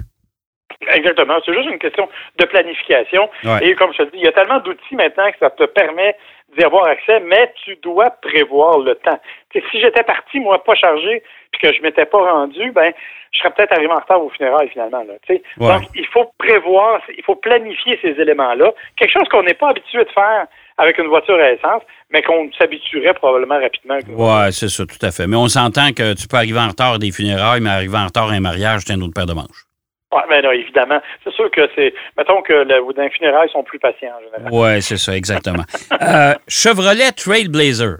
Exactement. 0.92 1.34
C'est 1.44 1.54
juste 1.54 1.68
une 1.68 1.78
question 1.78 2.08
de 2.38 2.44
planification. 2.44 3.28
Et 3.62 3.75
comme 3.75 3.92
je 3.92 4.04
te 4.04 4.11
dis, 4.11 4.18
il 4.18 4.25
y 4.25 4.28
a 4.28 4.32
tellement 4.32 4.61
d'outils 4.61 4.94
maintenant 4.94 5.30
que 5.30 5.38
ça 5.40 5.50
te 5.50 5.64
permet 5.64 6.16
d'y 6.56 6.64
avoir 6.64 6.87
accès, 6.87 7.20
mais 7.20 7.52
tu 7.64 7.76
dois 7.82 8.11
prévoir 8.23 8.78
le 8.78 8.94
temps. 8.94 9.18
si 9.52 9.80
j'étais 9.80 10.02
parti, 10.04 10.38
moi, 10.40 10.62
pas 10.62 10.75
chargé, 10.75 11.23
puis 11.50 11.61
que 11.62 11.76
je 11.76 11.82
m'étais 11.82 12.06
pas 12.06 12.18
rendu, 12.18 12.70
ben 12.73 12.92
je 13.32 13.38
serais 13.40 13.50
peut-être 13.50 13.73
arrivé 13.73 13.92
en 13.92 13.99
retard 13.99 14.23
au 14.23 14.30
funérailles 14.30 14.68
finalement. 14.68 15.02
Là. 15.02 15.14
Ouais. 15.28 15.40
Donc, 15.58 15.82
il 15.96 16.06
faut 16.06 16.30
prévoir, 16.38 17.00
il 17.16 17.25
faut 17.25 17.34
planifier 17.34 17.99
ces 18.00 18.11
éléments-là. 18.20 18.73
Quelque 18.96 19.12
chose 19.12 19.28
qu'on 19.28 19.42
n'est 19.42 19.54
pas 19.54 19.70
habitué 19.70 20.04
de 20.04 20.11
faire 20.11 20.46
avec 20.78 20.99
une 20.99 21.07
voiture 21.09 21.37
à 21.37 21.52
essence, 21.52 21.83
mais 22.11 22.23
qu'on 22.23 22.50
s'habituerait 22.59 23.14
probablement 23.14 23.61
rapidement. 23.61 23.99
Ouais, 24.09 24.50
c'est 24.52 24.69
ça, 24.69 24.85
tout 24.87 25.04
à 25.07 25.11
fait. 25.11 25.26
Mais 25.26 25.37
on 25.37 25.49
s'entend 25.49 25.93
que 25.93 26.14
tu 26.14 26.26
peux 26.26 26.37
arriver 26.37 26.59
en 26.59 26.69
retard 26.69 26.99
des 26.99 27.12
funérailles, 27.12 27.61
mais 27.61 27.71
arriver 27.71 27.97
en 27.99 28.07
retard 28.07 28.31
à 28.31 28.33
un 28.35 28.40
mariage, 28.40 28.83
c'est 28.87 28.93
un 28.93 29.00
autre 29.00 29.14
paire 29.14 29.26
de 29.26 29.35
manches. 29.35 29.64
Oui, 30.12 30.21
mais 30.28 30.43
non, 30.43 30.52
évidemment. 30.52 31.00
C'est 31.25 31.33
sûr 31.33 31.50
que 31.50 31.62
c'est. 31.75 31.93
Mettons 32.16 32.40
que 32.43 32.52
le, 32.52 32.93
dans 32.95 33.02
les 33.02 33.11
funérailles, 33.11 33.49
sont 33.50 33.64
plus 33.64 33.81
patients 33.81 34.12
en 34.16 34.37
général. 34.37 34.52
Ouais, 34.52 34.81
c'est 34.81 34.97
ça, 34.97 35.16
exactement. 35.16 35.64
Euh, 36.02 36.35
Chevrolet 36.49 37.11
Trailblazer. 37.12 37.99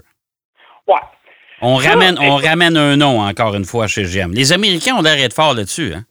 Ouais. 0.87 0.95
On 1.61 1.79
Ça, 1.79 1.89
ramène, 1.91 2.17
on 2.19 2.35
ramène 2.35 2.77
un 2.77 2.97
nom 2.97 3.21
encore 3.21 3.55
une 3.55 3.65
fois 3.65 3.87
chez 3.87 4.03
GM. 4.03 4.31
Les 4.33 4.53
Américains 4.53 4.95
ont 4.95 5.01
l'air 5.01 5.15
d'être 5.15 5.33
forts 5.33 5.53
là-dessus, 5.55 5.93
hein? 5.95 6.03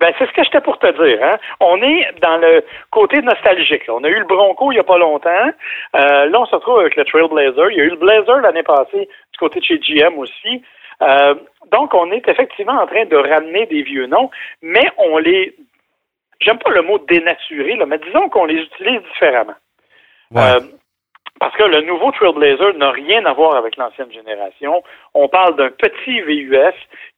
Ben, 0.00 0.12
c'est 0.18 0.26
ce 0.26 0.32
que 0.32 0.44
j'étais 0.44 0.60
pour 0.60 0.78
te 0.78 0.86
dire. 0.86 1.22
Hein? 1.22 1.38
On 1.60 1.80
est 1.82 2.06
dans 2.20 2.36
le 2.36 2.64
côté 2.90 3.20
nostalgique. 3.20 3.86
là. 3.86 3.94
On 3.94 4.04
a 4.04 4.08
eu 4.08 4.18
le 4.18 4.24
Bronco 4.24 4.70
il 4.70 4.76
n'y 4.76 4.80
a 4.80 4.84
pas 4.84 4.98
longtemps. 4.98 5.50
Euh, 5.96 6.26
là, 6.26 6.40
on 6.40 6.46
se 6.46 6.54
retrouve 6.54 6.80
avec 6.80 6.96
le 6.96 7.04
Trailblazer. 7.04 7.70
Il 7.70 7.76
y 7.76 7.80
a 7.80 7.84
eu 7.84 7.90
le 7.90 7.96
Blazer 7.96 8.40
l'année 8.40 8.62
passée 8.62 9.08
du 9.32 9.38
côté 9.38 9.60
de 9.60 9.64
chez 9.64 9.78
GM 9.78 10.18
aussi. 10.18 10.62
Euh, 11.02 11.34
donc, 11.72 11.94
on 11.94 12.10
est 12.12 12.26
effectivement 12.28 12.80
en 12.80 12.86
train 12.86 13.04
de 13.04 13.16
ramener 13.16 13.66
des 13.66 13.82
vieux 13.82 14.06
noms, 14.06 14.30
mais 14.62 14.90
on 14.98 15.18
les... 15.18 15.54
J'aime 16.40 16.58
pas 16.58 16.70
le 16.70 16.82
mot 16.82 16.98
dénaturer, 16.98 17.74
là, 17.74 17.86
mais 17.86 17.98
disons 17.98 18.28
qu'on 18.28 18.44
les 18.44 18.62
utilise 18.62 19.02
différemment. 19.12 19.54
Ouais. 20.30 20.42
Euh, 20.42 20.60
parce 21.40 21.54
que 21.56 21.62
le 21.64 21.82
nouveau 21.82 22.10
Trailblazer 22.12 22.74
n'a 22.78 22.90
rien 22.90 23.24
à 23.26 23.32
voir 23.32 23.56
avec 23.56 23.76
l'ancienne 23.76 24.10
génération. 24.12 24.82
On 25.14 25.28
parle 25.28 25.56
d'un 25.56 25.70
petit 25.70 26.20
VUS 26.22 26.74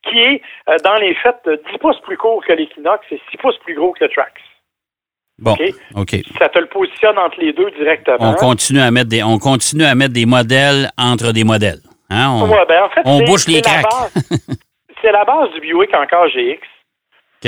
qui 0.08 0.18
est, 0.18 0.42
euh, 0.68 0.76
dans 0.84 0.96
les 0.96 1.14
faits, 1.14 1.36
de 1.46 1.60
10 1.72 1.78
pouces 1.78 2.00
plus 2.00 2.16
court 2.16 2.42
que 2.44 2.52
l'Equinox 2.52 3.04
et 3.10 3.20
6 3.30 3.36
pouces 3.38 3.58
plus 3.58 3.74
gros 3.74 3.92
que 3.92 4.04
le 4.04 4.10
Trax. 4.10 4.32
bon, 5.38 5.52
OK? 5.52 5.62
OK. 5.96 6.16
Ça 6.38 6.48
te 6.48 6.58
le 6.58 6.66
positionne 6.66 7.18
entre 7.18 7.40
les 7.40 7.52
deux 7.52 7.70
directement. 7.72 8.30
On 8.30 8.34
continue 8.34 8.80
à 8.80 8.90
mettre 8.90 9.08
des, 9.08 9.22
on 9.22 9.38
continue 9.38 9.84
à 9.84 9.94
mettre 9.94 10.12
des 10.12 10.26
modèles 10.26 10.90
entre 10.98 11.32
des 11.32 11.44
modèles. 11.44 11.80
Hein? 12.10 12.28
On- 12.42 12.48
Ouais, 12.50 12.66
ben, 12.68 12.82
en 12.84 12.90
fait, 12.90 13.02
on 13.04 13.18
c'est- 13.18 13.24
bouche 13.24 13.46
les 13.48 13.60
base- 13.62 14.12
C'est 15.02 15.12
la 15.12 15.24
base 15.24 15.50
du 15.52 15.60
Buick 15.60 15.94
encore 15.96 16.28
GX 16.28 16.60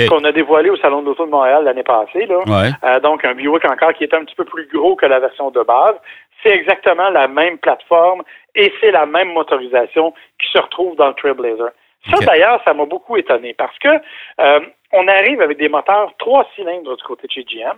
qu'on 0.09 0.23
a 0.23 0.31
dévoilé 0.31 0.71
au 0.71 0.77
Salon 0.77 1.01
de 1.01 1.05
l'Auto 1.05 1.23
de 1.25 1.29
Montréal 1.29 1.65
l'année 1.65 1.83
passée. 1.83 2.25
Là. 2.25 2.39
Ouais. 2.47 2.71
Euh, 2.83 2.99
donc, 3.01 3.23
un 3.25 3.35
Buick 3.35 3.63
encore 3.65 3.93
qui 3.93 4.03
est 4.03 4.13
un 4.15 4.23
petit 4.25 4.33
peu 4.35 4.43
plus 4.45 4.67
gros 4.73 4.95
que 4.95 5.05
la 5.05 5.19
version 5.19 5.51
de 5.51 5.61
base. 5.61 5.93
C'est 6.43 6.51
exactement 6.51 7.09
la 7.09 7.27
même 7.27 7.57
plateforme 7.57 8.23
et 8.53 8.71
c'est 8.79 8.91
la 8.91 9.05
même 9.05 9.31
motorisation 9.33 10.13
qui 10.39 10.51
se 10.51 10.59
retrouve 10.59 10.95
dans 10.97 11.07
le 11.07 11.13
Trailblazer. 11.13 11.71
Ça, 12.11 12.17
d'ailleurs, 12.25 12.61
ça 12.65 12.73
m'a 12.73 12.85
beaucoup 12.85 13.15
étonné 13.15 13.53
parce 13.53 13.77
que 13.79 13.87
euh, 14.41 14.59
on 14.91 15.07
arrive 15.07 15.41
avec 15.41 15.57
des 15.57 15.69
moteurs 15.69 16.11
trois 16.19 16.45
cylindres 16.55 16.97
du 16.97 17.03
côté 17.03 17.27
de 17.27 17.31
chez 17.31 17.43
GM, 17.43 17.77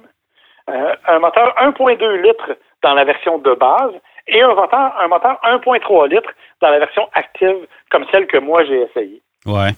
euh, 0.69 0.95
un 1.07 1.19
moteur 1.19 1.53
1.2 1.59 2.21
litres 2.21 2.57
dans 2.81 2.95
la 2.95 3.03
version 3.03 3.37
de 3.37 3.53
base 3.53 3.93
et 4.27 4.41
un 4.41 4.55
moteur, 4.55 4.95
un 4.99 5.07
moteur 5.07 5.39
1.3 5.43 6.09
litres 6.09 6.31
dans 6.61 6.69
la 6.69 6.79
version 6.79 7.07
active 7.13 7.67
comme 7.91 8.05
celle 8.11 8.25
que 8.25 8.37
moi 8.37 8.65
j'ai 8.65 8.81
essayée. 8.81 9.21
Ouais. 9.45 9.71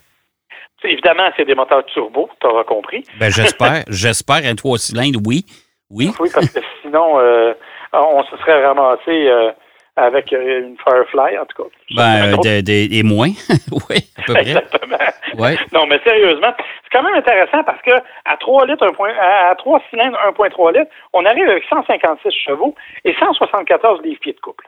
Évidemment, 0.83 1.29
c'est 1.35 1.45
des 1.45 1.55
moteurs 1.55 1.85
turbo, 1.87 2.29
tu 2.39 2.47
auras 2.47 2.63
compris. 2.63 3.03
Ben, 3.19 3.29
j'espère. 3.29 3.83
j'espère 3.89 4.45
un 4.45 4.55
trois 4.55 4.77
cylindres, 4.77 5.19
oui. 5.25 5.43
Oui. 5.89 6.11
Oui, 6.19 6.29
parce 6.33 6.49
que 6.49 6.59
sinon, 6.81 7.19
euh, 7.19 7.53
on 7.93 8.23
se 8.23 8.37
serait 8.37 8.65
ramassé 8.65 9.27
euh, 9.29 9.51
avec 9.95 10.31
euh, 10.33 10.59
une 10.61 10.77
Firefly, 10.77 11.37
en 11.39 11.45
tout 11.45 11.63
cas. 11.63 11.69
Ben, 11.95 12.33
autre- 12.37 12.43
de- 12.43 12.61
de- 12.61 12.93
et 12.99 13.03
moins. 13.03 13.29
oui, 13.89 13.97
à 14.17 14.21
peu 14.23 14.33
près. 14.33 14.41
Exactement. 14.41 14.97
Ouais. 15.37 15.57
Non, 15.73 15.85
mais 15.87 15.99
sérieusement, 16.03 16.53
c'est 16.57 16.89
quand 16.91 17.03
même 17.03 17.15
intéressant 17.15 17.63
parce 17.63 17.81
que 17.81 17.91
à 18.25 18.37
3 18.37 18.65
litres, 18.67 18.89
point- 18.91 19.13
à 19.19 19.49
à 19.49 19.55
3 19.55 19.81
cylindres, 19.89 20.17
1.3 20.29 20.77
litres, 20.77 20.91
on 21.13 21.25
arrive 21.25 21.49
avec 21.49 21.63
156 21.69 22.31
chevaux 22.31 22.75
et 23.03 23.13
174 23.19 24.01
livres-pieds 24.03 24.33
de 24.33 24.39
couple. 24.39 24.65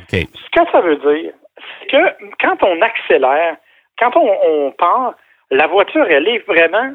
OK. 0.00 0.10
Ce 0.12 0.50
que 0.60 0.70
ça 0.72 0.80
veut 0.80 0.96
dire, 0.96 1.32
c'est 1.80 1.86
que 1.86 2.34
quand 2.40 2.62
on 2.62 2.80
accélère, 2.82 3.56
quand 3.98 4.16
on, 4.16 4.36
on 4.46 4.70
part, 4.72 5.14
la 5.50 5.66
voiture, 5.68 6.06
elle 6.10 6.26
est 6.26 6.44
vraiment 6.46 6.92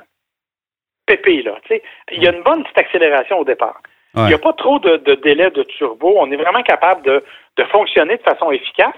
pépée, 1.06 1.42
là. 1.44 1.54
tu 1.64 1.70
sais. 1.76 1.84
Il 2.12 2.24
y 2.24 2.28
a 2.28 2.32
une 2.34 2.44
bonne 2.44 2.64
petite 2.64 2.78
accélération 2.78 3.40
au 3.40 3.46
départ. 3.46 3.80
Il 4.16 4.26
n'y 4.26 4.34
a 4.34 4.40
pas 4.40 4.54
trop 4.54 4.80
de, 4.80 4.98
de 4.98 5.16
délai 5.16 5.52
de 5.52 5.64
turbo. 5.64 6.16
On 6.18 6.32
est 6.32 6.36
vraiment 6.36 6.64
capable 6.64 7.04
de, 7.04 7.24
de 7.58 7.64
fonctionner 7.66 8.18
de 8.18 8.24
façon 8.24 8.52
efficace. 8.52 8.96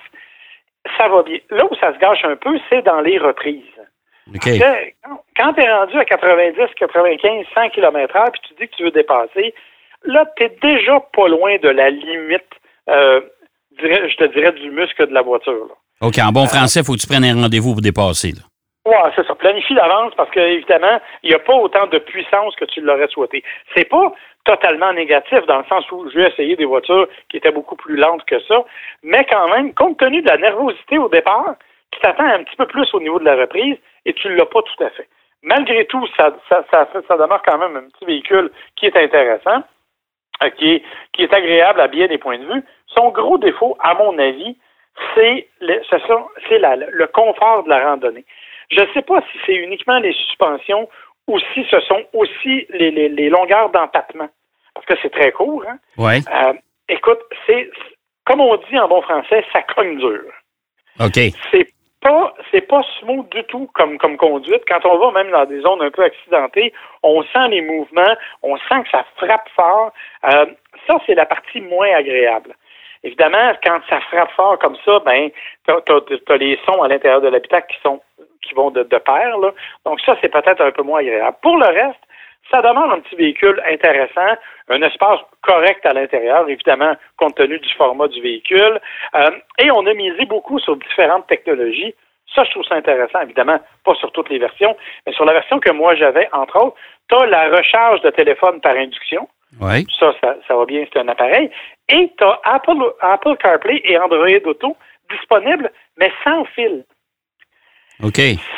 Ça 0.98 1.10
va 1.10 1.24
bien. 1.24 1.38
Là 1.50 1.66
où 1.70 1.76
ça 1.76 1.94
se 1.94 2.00
gâche 2.00 2.24
un 2.24 2.36
peu, 2.36 2.58
c'est 2.70 2.82
dans 2.84 3.02
les 3.02 3.18
reprises. 3.18 3.64
Quand, 5.38 5.54
tu 5.54 5.62
es 5.62 5.74
rendu 5.74 5.98
à 5.98 6.06
90, 6.06 6.56
95, 6.78 7.46
100 7.54 7.70
km 7.70 8.14
h 8.16 8.32
puis 8.32 8.42
tu 8.48 8.54
dis 8.54 8.70
que 8.70 8.76
tu 8.76 8.84
veux 8.84 8.92
dépasser, 8.92 9.54
là, 10.04 10.26
tu 10.38 10.44
es 10.44 10.58
déjà 10.62 11.00
pas 11.16 11.28
loin 11.28 11.58
de 11.58 11.70
la 11.70 11.90
limite, 11.90 12.48
euh, 12.90 13.22
je 13.78 14.16
te 14.16 14.26
dirais, 14.34 14.54
du 14.54 14.72
muscle 14.72 15.08
de 15.08 15.14
la 15.14 15.22
voiture. 15.22 15.68
là. 15.68 16.08
OK. 16.08 16.18
En 16.20 16.32
bon 16.32 16.48
français, 16.48 16.80
il 16.80 16.86
faut 16.86 16.94
que 16.94 17.00
tu 17.00 17.08
prennes 17.08 17.26
un 17.26 17.42
rendez-vous 17.42 17.74
pour 17.74 17.82
dépasser. 17.82 18.32
Là. 18.32 18.44
Ouais, 18.86 19.12
c'est 19.16 19.26
ça. 19.28 19.36
Planifie 19.36 19.76
d'avance 19.76 20.14
parce 20.18 20.32
que 20.32 20.40
évidemment, 20.40 21.00
il 21.22 21.30
n'y 21.30 21.36
a 21.36 21.40
pas 21.40 21.54
autant 21.54 21.86
de 21.86 22.00
puissance 22.00 22.56
que 22.56 22.66
tu 22.66 22.82
l'aurais 22.82 23.08
souhaité. 23.10 23.44
C'est 23.76 23.88
pas 23.88 24.12
totalement 24.44 24.94
négatif 24.94 25.46
dans 25.48 25.60
le 25.60 25.66
sens 25.66 25.90
où 25.92 26.10
j'ai 26.10 26.28
essayé 26.28 26.56
des 26.56 26.66
voitures 26.66 27.08
qui 27.30 27.38
étaient 27.38 27.52
beaucoup 27.52 27.76
plus 27.76 27.96
lentes 27.96 28.26
que 28.26 28.40
ça, 28.42 28.64
mais 29.04 29.26
quand 29.30 29.50
même, 29.50 29.74
compte 29.74 29.98
tenu 30.00 30.22
de 30.22 30.30
la 30.30 30.38
nervosité 30.38 30.98
au 30.98 31.10
départ, 31.10 31.56
tu 31.92 32.00
t'attends 32.00 32.26
un 32.26 32.44
petit 32.44 32.56
peu 32.56 32.66
plus 32.66 32.92
au 32.94 33.00
niveau 33.00 33.20
de 33.20 33.26
la 33.26 33.36
reprise 33.36 33.78
et 34.06 34.14
tu 34.14 34.28
ne 34.30 34.36
l'as 34.36 34.46
pas 34.46 34.62
tout 34.62 34.84
à 34.84 34.90
fait. 34.90 35.08
Malgré 35.44 35.86
tout, 35.86 36.06
ça, 36.18 36.36
ça, 36.50 36.64
ça, 36.70 36.88
ça 37.08 37.18
demeure 37.18 37.42
quand 37.44 37.58
même 37.58 37.76
un 37.76 37.90
petit 37.90 38.06
véhicule 38.06 38.52
qui 38.76 38.86
est 38.86 38.96
intéressant, 38.96 39.64
euh, 40.44 40.50
qui, 40.52 40.76
est, 40.76 40.84
qui 41.14 41.24
est 41.24 41.34
agréable 41.34 41.82
à 41.82 41.88
bien 41.88 42.08
des 42.08 42.18
points 42.18 42.38
de 42.38 42.46
vue. 42.46 42.64
Son 42.88 43.10
gros 43.10 43.38
défaut, 43.38 43.76
à 43.80 43.96
mon 43.96 44.18
avis, 44.20 44.56
c'est 45.16 45.48
le, 45.60 46.92
le 46.92 47.08
confort 47.08 47.64
de 47.64 47.70
la 47.70 47.90
randonnée. 47.90 48.26
Je 48.70 48.82
ne 48.82 48.88
sais 48.94 49.02
pas 49.02 49.22
si 49.32 49.38
c'est 49.46 49.56
uniquement 49.56 50.00
les 50.00 50.14
suspensions 50.14 50.88
ou 51.28 51.40
si 51.54 51.66
ce 51.70 51.80
sont 51.82 52.04
aussi 52.14 52.66
les, 52.70 52.92
les- 52.92 53.10
les 53.10 53.30
longueurs 53.30 53.70
d'empattement. 53.70 54.30
Parce 54.74 54.86
que 54.86 54.94
c'est 55.02 55.10
très 55.12 55.32
court. 55.32 55.64
Hein? 55.68 55.78
Ouais. 55.98 56.20
Euh, 56.34 56.54
écoute, 56.90 57.20
c'est 57.46 57.70
comme 58.26 58.42
on 58.42 58.56
dit 58.70 58.80
en 58.80 58.88
bon 58.88 59.02
français, 59.02 59.44
ça 59.52 59.62
cogne 59.64 59.98
dur. 59.98 60.22
OK. 61.00 61.20
C'est 61.52 61.68
pas 62.02 62.34
c'est 62.52 62.62
pas 62.68 62.82
smooth 63.00 63.30
du 63.30 63.44
tout 63.46 63.70
comme 63.74 63.98
comme 63.98 64.18
conduite. 64.18 64.64
Quand 64.68 64.84
on 64.86 64.98
va 64.98 65.12
même 65.24 65.32
dans 65.32 65.46
des 65.46 65.62
zones 65.62 65.82
un 65.82 65.92
peu 65.92 66.04
accidentées, 66.04 66.74
on 67.04 67.22
sent 67.24 67.48
les 67.50 67.62
mouvements, 67.62 68.16
on 68.42 68.58
sent 68.58 68.84
que 68.84 68.90
ça 68.92 69.06
frappe 69.18 69.48
fort. 69.56 69.92
Euh, 70.26 70.46
ça, 70.88 70.96
c'est 71.06 71.14
la 71.16 71.26
partie 71.26 71.62
moins 71.62 71.94
agréable. 71.96 72.56
Évidemment, 73.04 73.54
quand 73.64 73.80
ça 73.90 74.00
frappe 74.02 74.32
fort 74.32 74.60
comme 74.60 74.78
ça, 74.86 75.00
ben, 75.06 75.30
t'as 75.66 75.76
as, 75.76 76.38
les 76.38 76.60
sons 76.66 76.82
à 76.82 76.88
l'intérieur 76.88 77.22
de 77.22 77.28
l'habitacle 77.30 77.74
qui 77.76 77.82
sont 77.82 78.00
qui 78.42 78.54
vont 78.54 78.72
de, 78.72 78.84
de 78.84 78.98
pair. 78.98 79.38
Là. 79.38 79.52
Donc 79.86 80.00
ça, 80.02 80.16
c'est 80.22 80.30
peut-être 80.30 80.62
un 80.62 80.72
peu 80.72 80.84
moins 80.84 81.00
agréable. 81.00 81.38
Pour 81.42 81.58
le 81.58 81.68
reste, 81.68 82.00
ça 82.50 82.62
demande 82.62 82.92
un 82.92 83.00
petit 83.00 83.16
véhicule 83.16 83.62
intéressant, 83.66 84.38
un 84.70 84.82
espace 84.82 85.20
correct 85.42 85.86
à 85.86 85.94
l'intérieur, 85.94 86.48
évidemment, 86.50 86.94
compte 87.18 87.36
tenu 87.36 87.60
du 87.60 87.74
format 87.76 88.08
du 88.08 88.22
véhicule. 88.22 88.80
Euh, 89.16 89.32
et 89.60 89.72
on 89.72 89.86
a 89.86 89.94
misé 89.94 90.26
beaucoup 90.26 90.60
sur 90.60 90.76
différentes 90.76 91.28
technologies. 91.28 91.94
Ça, 92.34 92.44
je 92.44 92.52
trouve 92.52 92.64
ça 92.64 92.76
intéressant, 92.76 93.22
évidemment, 93.22 93.60
pas 93.84 93.96
sur 93.96 94.12
toutes 94.12 94.30
les 94.30 94.40
versions, 94.40 94.76
mais 95.06 95.14
sur 95.14 95.26
la 95.26 95.34
version 95.34 95.60
que 95.60 95.72
moi 95.72 95.96
j'avais, 95.96 96.30
entre 96.32 96.58
autres, 96.64 96.78
tu 97.10 97.16
as 97.16 97.26
la 97.26 97.50
recharge 97.50 98.02
de 98.02 98.10
téléphone 98.10 98.62
par 98.62 98.76
induction. 98.76 99.28
Ouais. 99.60 99.84
Ça, 100.00 100.14
ça, 100.22 100.36
ça 100.48 100.56
va 100.56 100.66
bien, 100.66 100.86
c'est 100.92 101.00
un 101.00 101.10
appareil. 101.10 101.52
Et 101.90 102.12
tu 102.18 102.24
as 102.24 102.40
Apple, 102.46 102.94
Apple 103.02 103.36
CarPlay 103.38 103.82
et 103.84 103.98
Android 103.98 104.30
Auto 104.46 104.78
disponibles, 105.10 105.72
mais 105.98 106.12
sans 106.24 106.46
fil. 106.46 106.86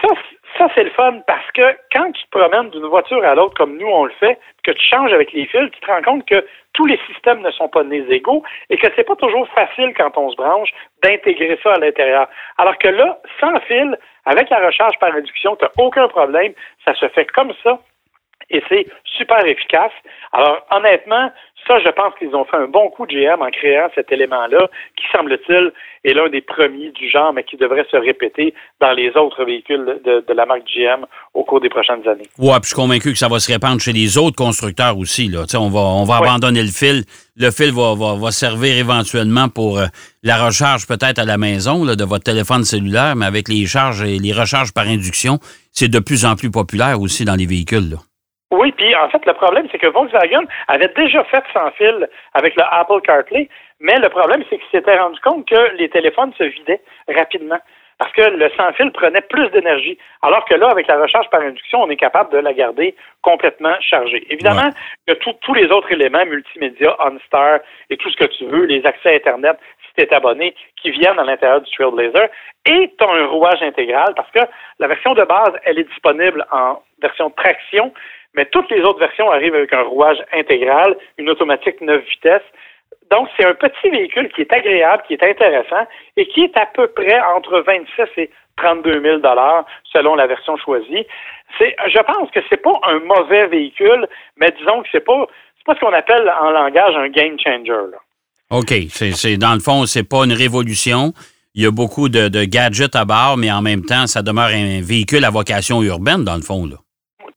Ça, 0.02 0.14
ça 0.58 0.68
c'est 0.76 0.84
le 0.84 0.92
fun 0.92 1.20
parce 1.28 1.52
que 1.54 1.76
quand 1.92 2.12
tu 2.12 2.24
te 2.24 2.30
promènes 2.38 2.70
d'une 2.70 2.86
voiture 2.88 3.24
à 3.24 3.36
l'autre 3.36 3.56
comme 3.56 3.78
nous 3.78 3.88
on 3.88 4.06
le 4.06 4.14
fait, 4.20 4.40
que 4.64 4.72
tu 4.72 4.88
changes 4.88 5.12
avec 5.14 5.34
les 5.34 5.46
fils, 5.46 5.70
tu 5.72 5.80
te 5.80 5.88
rends 5.88 6.02
compte 6.02 6.26
que 6.26 6.46
tous 6.74 6.86
les 6.86 7.00
systèmes 7.08 7.42
ne 7.42 7.52
sont 7.52 7.70
pas 7.70 7.84
nés 7.84 8.06
égaux 8.10 8.44
et 8.70 8.78
que 8.78 8.88
c'est 8.96 9.04
pas 9.04 9.16
toujours 9.16 9.48
facile 9.50 9.94
quand 9.96 10.18
on 10.18 10.32
se 10.32 10.36
branche 10.36 10.70
d'intégrer 11.04 11.60
ça 11.62 11.74
à 11.74 11.80
l'intérieur. 11.80 12.28
Alors 12.58 12.78
que 12.78 12.88
là, 12.88 13.20
sans 13.40 13.60
fil, 13.62 13.98
avec 14.26 14.50
la 14.50 14.66
recharge 14.66 14.98
par 15.00 15.14
induction, 15.14 15.56
tu 15.56 15.66
n'as 15.66 15.72
aucun 15.78 16.08
problème, 16.08 16.54
ça 16.86 16.94
se 16.96 17.08
fait 17.10 17.26
comme 17.26 17.54
ça. 17.64 17.80
et 18.50 18.62
c'est 18.70 18.86
super 19.06 19.46
efficace. 19.46 19.92
Alors, 20.32 20.66
honnêtement, 20.72 21.32
ça, 21.68 21.80
je 21.80 21.90
pense 21.90 22.14
qu'ils 22.20 22.36
ont 22.36 22.46
fait 22.46 22.58
un 22.58 22.68
bon 22.68 22.90
coup 22.90 23.06
de 23.06 23.14
GM 23.14 23.42
en 23.42 23.50
créant 23.50 23.88
cet 23.96 24.12
élément-là, 24.12 24.70
qui 24.98 25.06
semble-t-il 25.12 25.72
est 26.04 26.14
l'un 26.14 26.30
des 26.30 26.42
premiers 26.42 26.92
du 26.92 27.10
genre, 27.10 27.34
mais 27.34 27.44
qui 27.44 27.56
devrait 27.56 27.86
se 27.90 27.96
répéter 27.96 28.54
dans 28.82 28.92
les 28.92 29.16
autres 29.16 29.46
véhicules 29.46 30.02
de, 30.04 30.34
la 30.34 30.46
marque 30.46 30.66
GM 30.66 31.06
au 31.34 31.44
cours 31.44 31.62
des 31.62 31.70
prochaines 31.70 32.08
années. 32.08 32.28
Ouais, 32.38 32.54
puis 32.56 32.64
je 32.64 32.68
suis 32.68 32.76
convaincu 32.76 33.12
que 33.12 33.18
ça 33.18 33.30
va 33.30 33.40
se 33.40 33.52
répandre 33.52 33.80
chez 33.80 33.94
les 33.94 34.18
autres 34.18 34.36
constructeurs 34.36 34.98
aussi. 34.98 35.30
Là. 35.30 35.46
on 35.56 35.70
va, 35.70 35.80
on 35.80 36.04
va 36.04 36.18
abandonner 36.18 36.62
le 36.62 36.68
fil. 36.72 37.04
Le 37.36 37.50
fil 37.52 37.72
va, 37.72 37.96
va, 37.96 38.32
servir 38.32 38.78
éventuellement 38.78 39.48
pour 39.50 39.80
euh, 39.80 39.86
la 40.22 40.46
recharge 40.46 40.86
peut-être 40.86 41.20
à 41.20 41.26
la 41.26 41.38
maison 41.38 41.86
de 41.86 42.04
votre 42.04 42.24
téléphone 42.24 42.64
cellulaire, 42.64 43.16
mais 43.16 43.26
avec 43.26 43.48
les 43.48 43.66
charges 43.66 44.04
et 44.04 44.20
les 44.20 44.34
recharges 44.34 44.74
par 44.74 44.88
induction, 44.88 45.40
c'est 45.72 45.88
de 45.88 46.00
plus 46.00 46.26
en 46.26 46.36
plus 46.36 46.52
populaire 46.52 47.02
aussi 47.02 47.26
dans 47.26 47.36
les 47.36 47.48
véhicules. 47.48 47.90
Là. 47.90 47.98
Oui, 48.54 48.72
puis 48.72 48.96
en 48.96 49.10
fait, 49.10 49.26
le 49.26 49.34
problème, 49.34 49.68
c'est 49.72 49.80
que 49.80 49.88
Volkswagen 49.88 50.46
avait 50.68 50.94
déjà 50.96 51.24
fait 51.24 51.44
sans 51.54 51.72
fil 51.72 52.08
avec 52.36 52.56
le 52.56 52.64
Apple 52.70 53.02
CarPlay, 53.02 53.50
mais 53.80 53.98
le 53.98 54.10
problème, 54.10 54.44
c'est 54.48 54.60
qu'il 54.60 54.70
s'était 54.72 54.96
rendu 54.96 55.20
compte 55.22 55.48
que 55.48 55.76
les 55.76 55.90
téléphones 55.90 56.34
se 56.38 56.44
vidaient 56.44 56.82
rapidement 57.08 57.58
parce 57.98 58.12
que 58.14 58.22
le 58.22 58.52
sans-fil 58.58 58.92
prenait 58.92 59.22
plus 59.22 59.50
d'énergie, 59.52 59.98
alors 60.22 60.46
que 60.46 60.54
là, 60.56 60.68
avec 60.70 60.88
la 60.88 61.00
recharge 61.00 61.30
par 61.30 61.42
induction, 61.42 61.82
on 61.82 61.90
est 61.90 61.96
capable 61.96 62.32
de 62.32 62.38
la 62.38 62.54
garder 62.54 62.96
complètement 63.22 63.74
chargée. 63.80 64.26
Évidemment, 64.30 64.70
il 65.08 65.14
y 65.14 65.18
a 65.18 65.34
tous 65.42 65.54
les 65.54 65.72
autres 65.72 65.92
éléments, 65.92 66.26
multimédia, 66.26 66.96
OnStar 67.00 67.60
et 67.90 67.98
tout 67.98 68.10
ce 68.10 68.18
que 68.18 68.26
tu 68.26 68.46
veux, 68.46 68.66
les 68.66 68.86
accès 68.86 69.16
Internet, 69.16 69.58
si 69.88 69.94
tu 69.96 70.04
es 70.04 70.14
abonné, 70.14 70.54
qui 70.82 70.92
viennent 70.92 71.20
à 71.20 71.24
l'intérieur 71.24 71.62
du 71.62 71.72
Trailblazer, 71.72 72.30
et 72.66 72.94
tu 72.98 73.06
as 73.06 73.10
un 73.10 73.26
rouage 73.28 73.62
intégral, 73.62 74.14
parce 74.16 74.32
que 74.32 74.42
la 74.80 74.88
version 74.88 75.14
de 75.14 75.24
base, 75.24 75.54
elle 75.64 75.80
est 75.80 75.90
disponible 75.90 76.46
en 76.52 76.82
version 77.02 77.30
traction, 77.30 77.94
mais 78.36 78.46
toutes 78.46 78.70
les 78.72 78.82
autres 78.82 79.00
versions 79.00 79.32
arrivent 79.32 79.56
avec 79.56 79.74
un 79.74 79.84
rouage 79.84 80.18
intégral, 80.34 80.98
une 81.18 81.30
automatique 81.30 81.80
9 81.82 82.04
vitesses. 82.10 82.42
Donc, 83.12 83.28
c'est 83.38 83.46
un 83.46 83.54
petit 83.54 83.90
véhicule 83.90 84.30
qui 84.30 84.42
est 84.42 84.52
agréable, 84.52 85.04
qui 85.08 85.14
est 85.14 85.24
intéressant 85.24 85.86
et 86.18 86.28
qui 86.28 86.42
est 86.42 86.58
à 86.58 86.66
peu 86.66 86.88
près 86.88 87.20
entre 87.36 87.60
26 87.60 88.04
et 88.18 88.30
32 88.58 89.02
000 89.02 89.22
selon 89.92 90.16
la 90.16 90.28
version 90.28 90.58
choisie. 90.58 91.06
C'est, 91.60 91.76
je 91.88 92.00
pense 92.00 92.32
que 92.32 92.40
c'est 92.50 92.62
pas 92.62 92.80
un 92.84 93.00
mauvais 93.00 93.48
véhicule, 93.48 94.08
mais 94.38 94.52
disons 94.58 94.82
que 94.82 94.88
c'est 94.92 95.06
pas, 95.06 95.28
c'est 95.58 95.66
pas 95.66 95.76
ce 95.76 95.80
qu'on 95.80 95.94
appelle 95.94 96.32
en 96.42 96.50
langage 96.52 96.96
un 96.96 97.10
game 97.10 97.38
changer. 97.40 97.98
OK. 98.50 98.74
C'est, 98.90 99.38
dans 99.38 99.54
le 99.54 99.60
fond, 99.60 99.86
c'est 99.86 100.08
pas 100.08 100.24
une 100.24 100.34
révolution. 100.34 101.14
Il 101.54 101.64
y 101.64 101.68
a 101.68 101.72
beaucoup 101.72 102.10
de, 102.10 102.30
de 102.30 102.46
gadgets 102.46 102.96
à 102.96 103.06
bord, 103.06 103.38
mais 103.38 103.52
en 103.52 103.62
même 103.62 103.84
temps, 103.84 104.08
ça 104.08 104.24
demeure 104.24 104.48
un 104.48 104.82
véhicule 104.82 105.24
à 105.24 105.30
vocation 105.30 105.84
urbaine, 105.84 106.24
dans 106.24 106.36
le 106.36 106.42
fond. 106.42 106.66
Là 106.66 106.78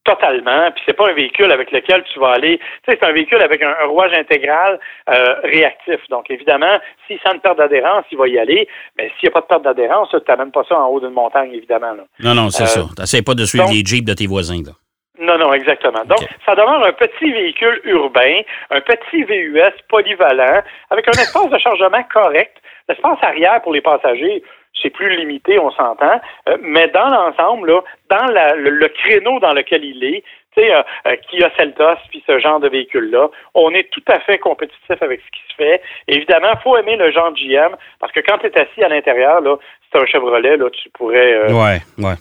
totalement. 0.07 0.71
Puis 0.71 0.83
c'est 0.87 0.97
pas 0.97 1.11
un 1.11 1.13
véhicule 1.13 1.53
avec 1.53 1.71
lequel 1.71 2.03
tu 2.13 2.19
vas 2.19 2.31
aller. 2.31 2.59
Tu 2.59 2.65
sais, 2.93 2.99
c'est 3.01 3.07
un 3.07 3.13
véhicule 3.13 3.43
avec 3.43 3.63
un, 3.63 3.75
rouage 3.87 4.13
intégral 4.15 4.79
euh, 5.11 5.35
réactif. 5.43 6.01
Donc 6.09 6.31
évidemment, 6.31 6.79
s'il 7.07 7.19
sent 7.19 7.35
une 7.35 7.41
perte 7.41 7.59
d'adhérence, 7.59 8.05
il 8.11 8.19
va 8.19 8.29
y 8.29 8.39
aller. 8.39 8.69
Mais 8.97 9.11
s'il 9.19 9.29
n'y 9.29 9.29
a 9.29 9.33
pas 9.33 9.41
de 9.41 9.47
perte 9.47 9.63
d'adhérence, 9.63 10.09
tu 10.11 10.17
n'amènes 10.29 10.53
pas 10.53 10.65
ça 10.69 10.79
en 10.79 10.87
haut 10.87 11.01
d'une 11.01 11.11
montagne, 11.11 11.53
évidemment. 11.53 11.93
Non, 12.21 12.35
non, 12.35 12.51
c'est 12.51 12.65
euh, 12.65 12.67
ça. 12.67 13.17
Tu 13.17 13.23
pas 13.23 13.35
de 13.35 13.45
suivre 13.45 13.69
les 13.71 13.85
jeeps 13.85 14.05
de 14.05 14.15
tes 14.15 14.27
voisins. 14.27 14.63
Là. 14.65 14.73
Non, 15.19 15.39
non, 15.39 15.53
exactement. 15.55 16.05
Donc, 16.05 16.21
ça 16.45 16.55
demeure 16.55 16.87
un 16.87 16.93
petit 16.93 17.33
véhicule 17.33 17.81
urbain, 17.85 18.43
un 18.71 18.81
petit 18.81 19.23
VUS 19.25 19.73
polyvalent, 19.89 20.63
avec 20.91 21.09
un 21.09 21.13
espace 21.13 21.49
de 21.49 21.59
chargement 21.59 22.03
correct. 22.13 22.57
L'espace 22.89 23.19
arrière 23.23 23.63
pour 23.63 23.73
les 23.73 23.81
passagers, 23.81 24.43
c'est 24.83 24.91
plus 24.91 25.17
limité, 25.17 25.59
on 25.59 25.71
s'entend. 25.71 26.21
Euh, 26.49 26.57
mais 26.63 26.89
dans 26.89 27.09
l'ensemble, 27.09 27.71
là, 27.71 27.81
dans 28.11 28.27
le, 28.27 28.89
créneau 28.89 29.41
dans 29.41 29.53
lequel 29.53 29.85
il 29.85 30.05
est, 30.05 30.25
tu 30.57 30.63
sais, 30.63 30.75
euh, 30.75 30.83
euh, 31.07 31.17
Kia 31.29 31.51
Seltos, 31.57 32.01
puis 32.11 32.23
ce 32.27 32.39
genre 32.39 32.61
de 32.61 32.69
véhicule-là, 32.69 33.29
on 33.55 33.71
est 33.73 33.91
tout 33.91 34.03
à 34.09 34.21
fait 34.21 34.39
compétitif 34.39 35.01
avec 35.01 35.21
ce 35.21 35.31
qui 35.31 35.53
se 35.53 35.55
fait. 35.57 35.83
Évidemment, 36.09 36.51
il 36.55 36.61
faut 36.63 36.77
aimer 36.77 36.97
le 36.97 37.11
genre 37.11 37.33
GM, 37.33 37.77
parce 38.01 38.13
que 38.13 38.21
quand 38.21 38.39
tu 38.39 38.47
es 38.47 38.59
assis 38.59 38.83
à 38.83 38.89
l'intérieur, 38.89 39.41
là, 39.41 39.57
c'est 39.93 40.01
un 40.01 40.07
Chevrolet, 40.07 40.57
là, 40.57 40.71
tu 40.71 40.89
pourrais... 40.91 41.35
Euh, 41.35 41.53
ouais, 41.53 41.81
ouais. 41.99 42.15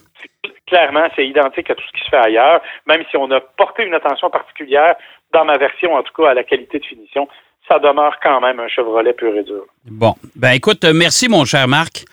Clairement, 0.68 1.08
c'est 1.16 1.28
identique 1.28 1.70
à 1.70 1.76
tout 1.76 1.84
ce 1.88 1.98
qui 1.98 2.06
se 2.06 2.10
fait 2.10 2.26
ailleurs, 2.26 2.60
même 2.88 3.04
si 3.10 3.18
on 3.18 3.30
a 3.32 3.40
porté 3.40 3.84
une 3.84 3.94
attention 3.94 4.30
particulière, 4.32 4.96
dans 5.32 5.46
ma 5.46 5.58
version 5.58 5.94
en 5.94 6.02
tout 6.02 6.14
cas, 6.14 6.30
à 6.30 6.34
la 6.34 6.44
qualité 6.44 6.80
de 6.80 6.86
finition, 6.86 7.28
ça 7.68 7.80
demeure 7.80 8.18
quand 8.22 8.42
même 8.42 8.60
un 8.60 8.68
Chevrolet 8.68 9.14
pur 9.14 9.36
et 9.36 9.44
dur. 9.44 9.64
Bon, 9.86 10.16
ben 10.36 10.52
écoute, 10.52 10.84
merci 10.94 11.30
mon 11.30 11.46
cher 11.46 11.68
Marc. 11.68 12.06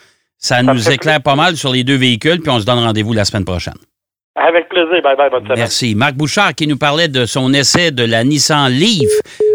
Ça, 0.42 0.60
nous 0.62 0.90
éclaire 0.90 1.22
pas 1.22 1.36
mal 1.36 1.56
sur 1.56 1.72
les 1.72 1.84
deux 1.84 1.96
véhicules, 1.96 2.40
puis 2.40 2.50
on 2.50 2.58
se 2.58 2.66
donne 2.66 2.80
rendez-vous 2.80 3.12
la 3.12 3.24
semaine 3.24 3.44
prochaine. 3.44 3.74
Avec 4.34 4.68
plaisir. 4.68 5.00
Bye 5.02 5.16
bye, 5.16 5.30
bonne 5.30 5.44
semaine. 5.44 5.58
Merci. 5.58 5.94
Marc 5.94 6.14
Bouchard 6.14 6.54
qui 6.54 6.66
nous 6.66 6.78
parlait 6.78 7.06
de 7.06 7.26
son 7.26 7.52
essai 7.52 7.92
de 7.92 8.04
la 8.04 8.24
Nissan 8.24 8.68
Leaf 8.68 9.10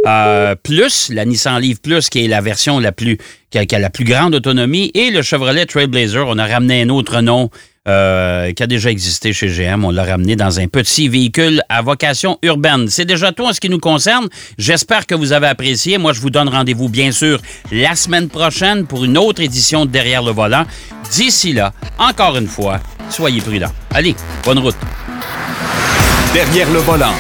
euh, 0.06 0.56
Plus, 0.62 1.10
la 1.10 1.26
Nissan 1.26 1.60
Leaf 1.60 1.82
Plus 1.82 2.10
qui 2.10 2.26
est 2.26 2.28
la 2.28 2.42
version 2.42 2.80
la 2.80 2.92
plus 2.92 3.18
qui 3.50 3.58
a, 3.58 3.80
la 3.80 3.90
plus 3.90 4.04
grande 4.04 4.36
autonomie 4.36 4.92
et 4.94 5.10
le 5.10 5.22
Chevrolet 5.22 5.66
Trailblazer. 5.66 6.26
On 6.28 6.38
a 6.38 6.46
ramené 6.46 6.82
un 6.82 6.90
autre 6.90 7.22
nom 7.22 7.50
euh, 7.88 8.52
qui 8.52 8.62
a 8.62 8.68
déjà 8.68 8.92
existé 8.92 9.32
chez 9.32 9.48
GM. 9.48 9.86
On 9.86 9.92
l'a 9.92 10.04
ramené 10.04 10.36
dans 10.36 10.60
un 10.60 10.68
petit 10.68 11.08
véhicule 11.08 11.62
à 11.70 11.82
vocation 11.82 12.38
urbaine. 12.44 12.90
C'est 12.90 13.06
déjà 13.06 13.32
tout 13.32 13.46
en 13.46 13.54
ce 13.54 13.62
qui 13.62 13.70
nous 13.70 13.80
concerne. 13.80 14.28
J'espère 14.58 15.08
que 15.08 15.16
vous 15.16 15.32
avez 15.32 15.48
apprécié. 15.48 15.98
Moi, 15.98 16.12
je 16.12 16.20
vous 16.20 16.30
donne 16.30 16.50
rendez-vous, 16.50 16.90
bien 16.90 17.12
sûr, 17.14 17.40
la 17.72 17.96
semaine 17.96 18.28
prochaine 18.28 18.86
pour 18.86 19.06
une 19.06 19.18
autre 19.18 19.42
édition 19.42 19.86
de 19.86 19.92
Derrière 19.92 20.22
le 20.22 20.32
volant. 20.32 20.66
D'ici 21.12 21.54
là, 21.54 21.72
encore 21.98 22.36
une 22.36 22.48
fois, 22.48 22.82
soyez 23.10 23.40
prudents. 23.40 23.72
Allez, 23.92 24.16
bonne 24.44 24.60
route. 24.60 24.76
Derrière 26.34 26.70
le 26.72 26.80
volant. 26.80 27.14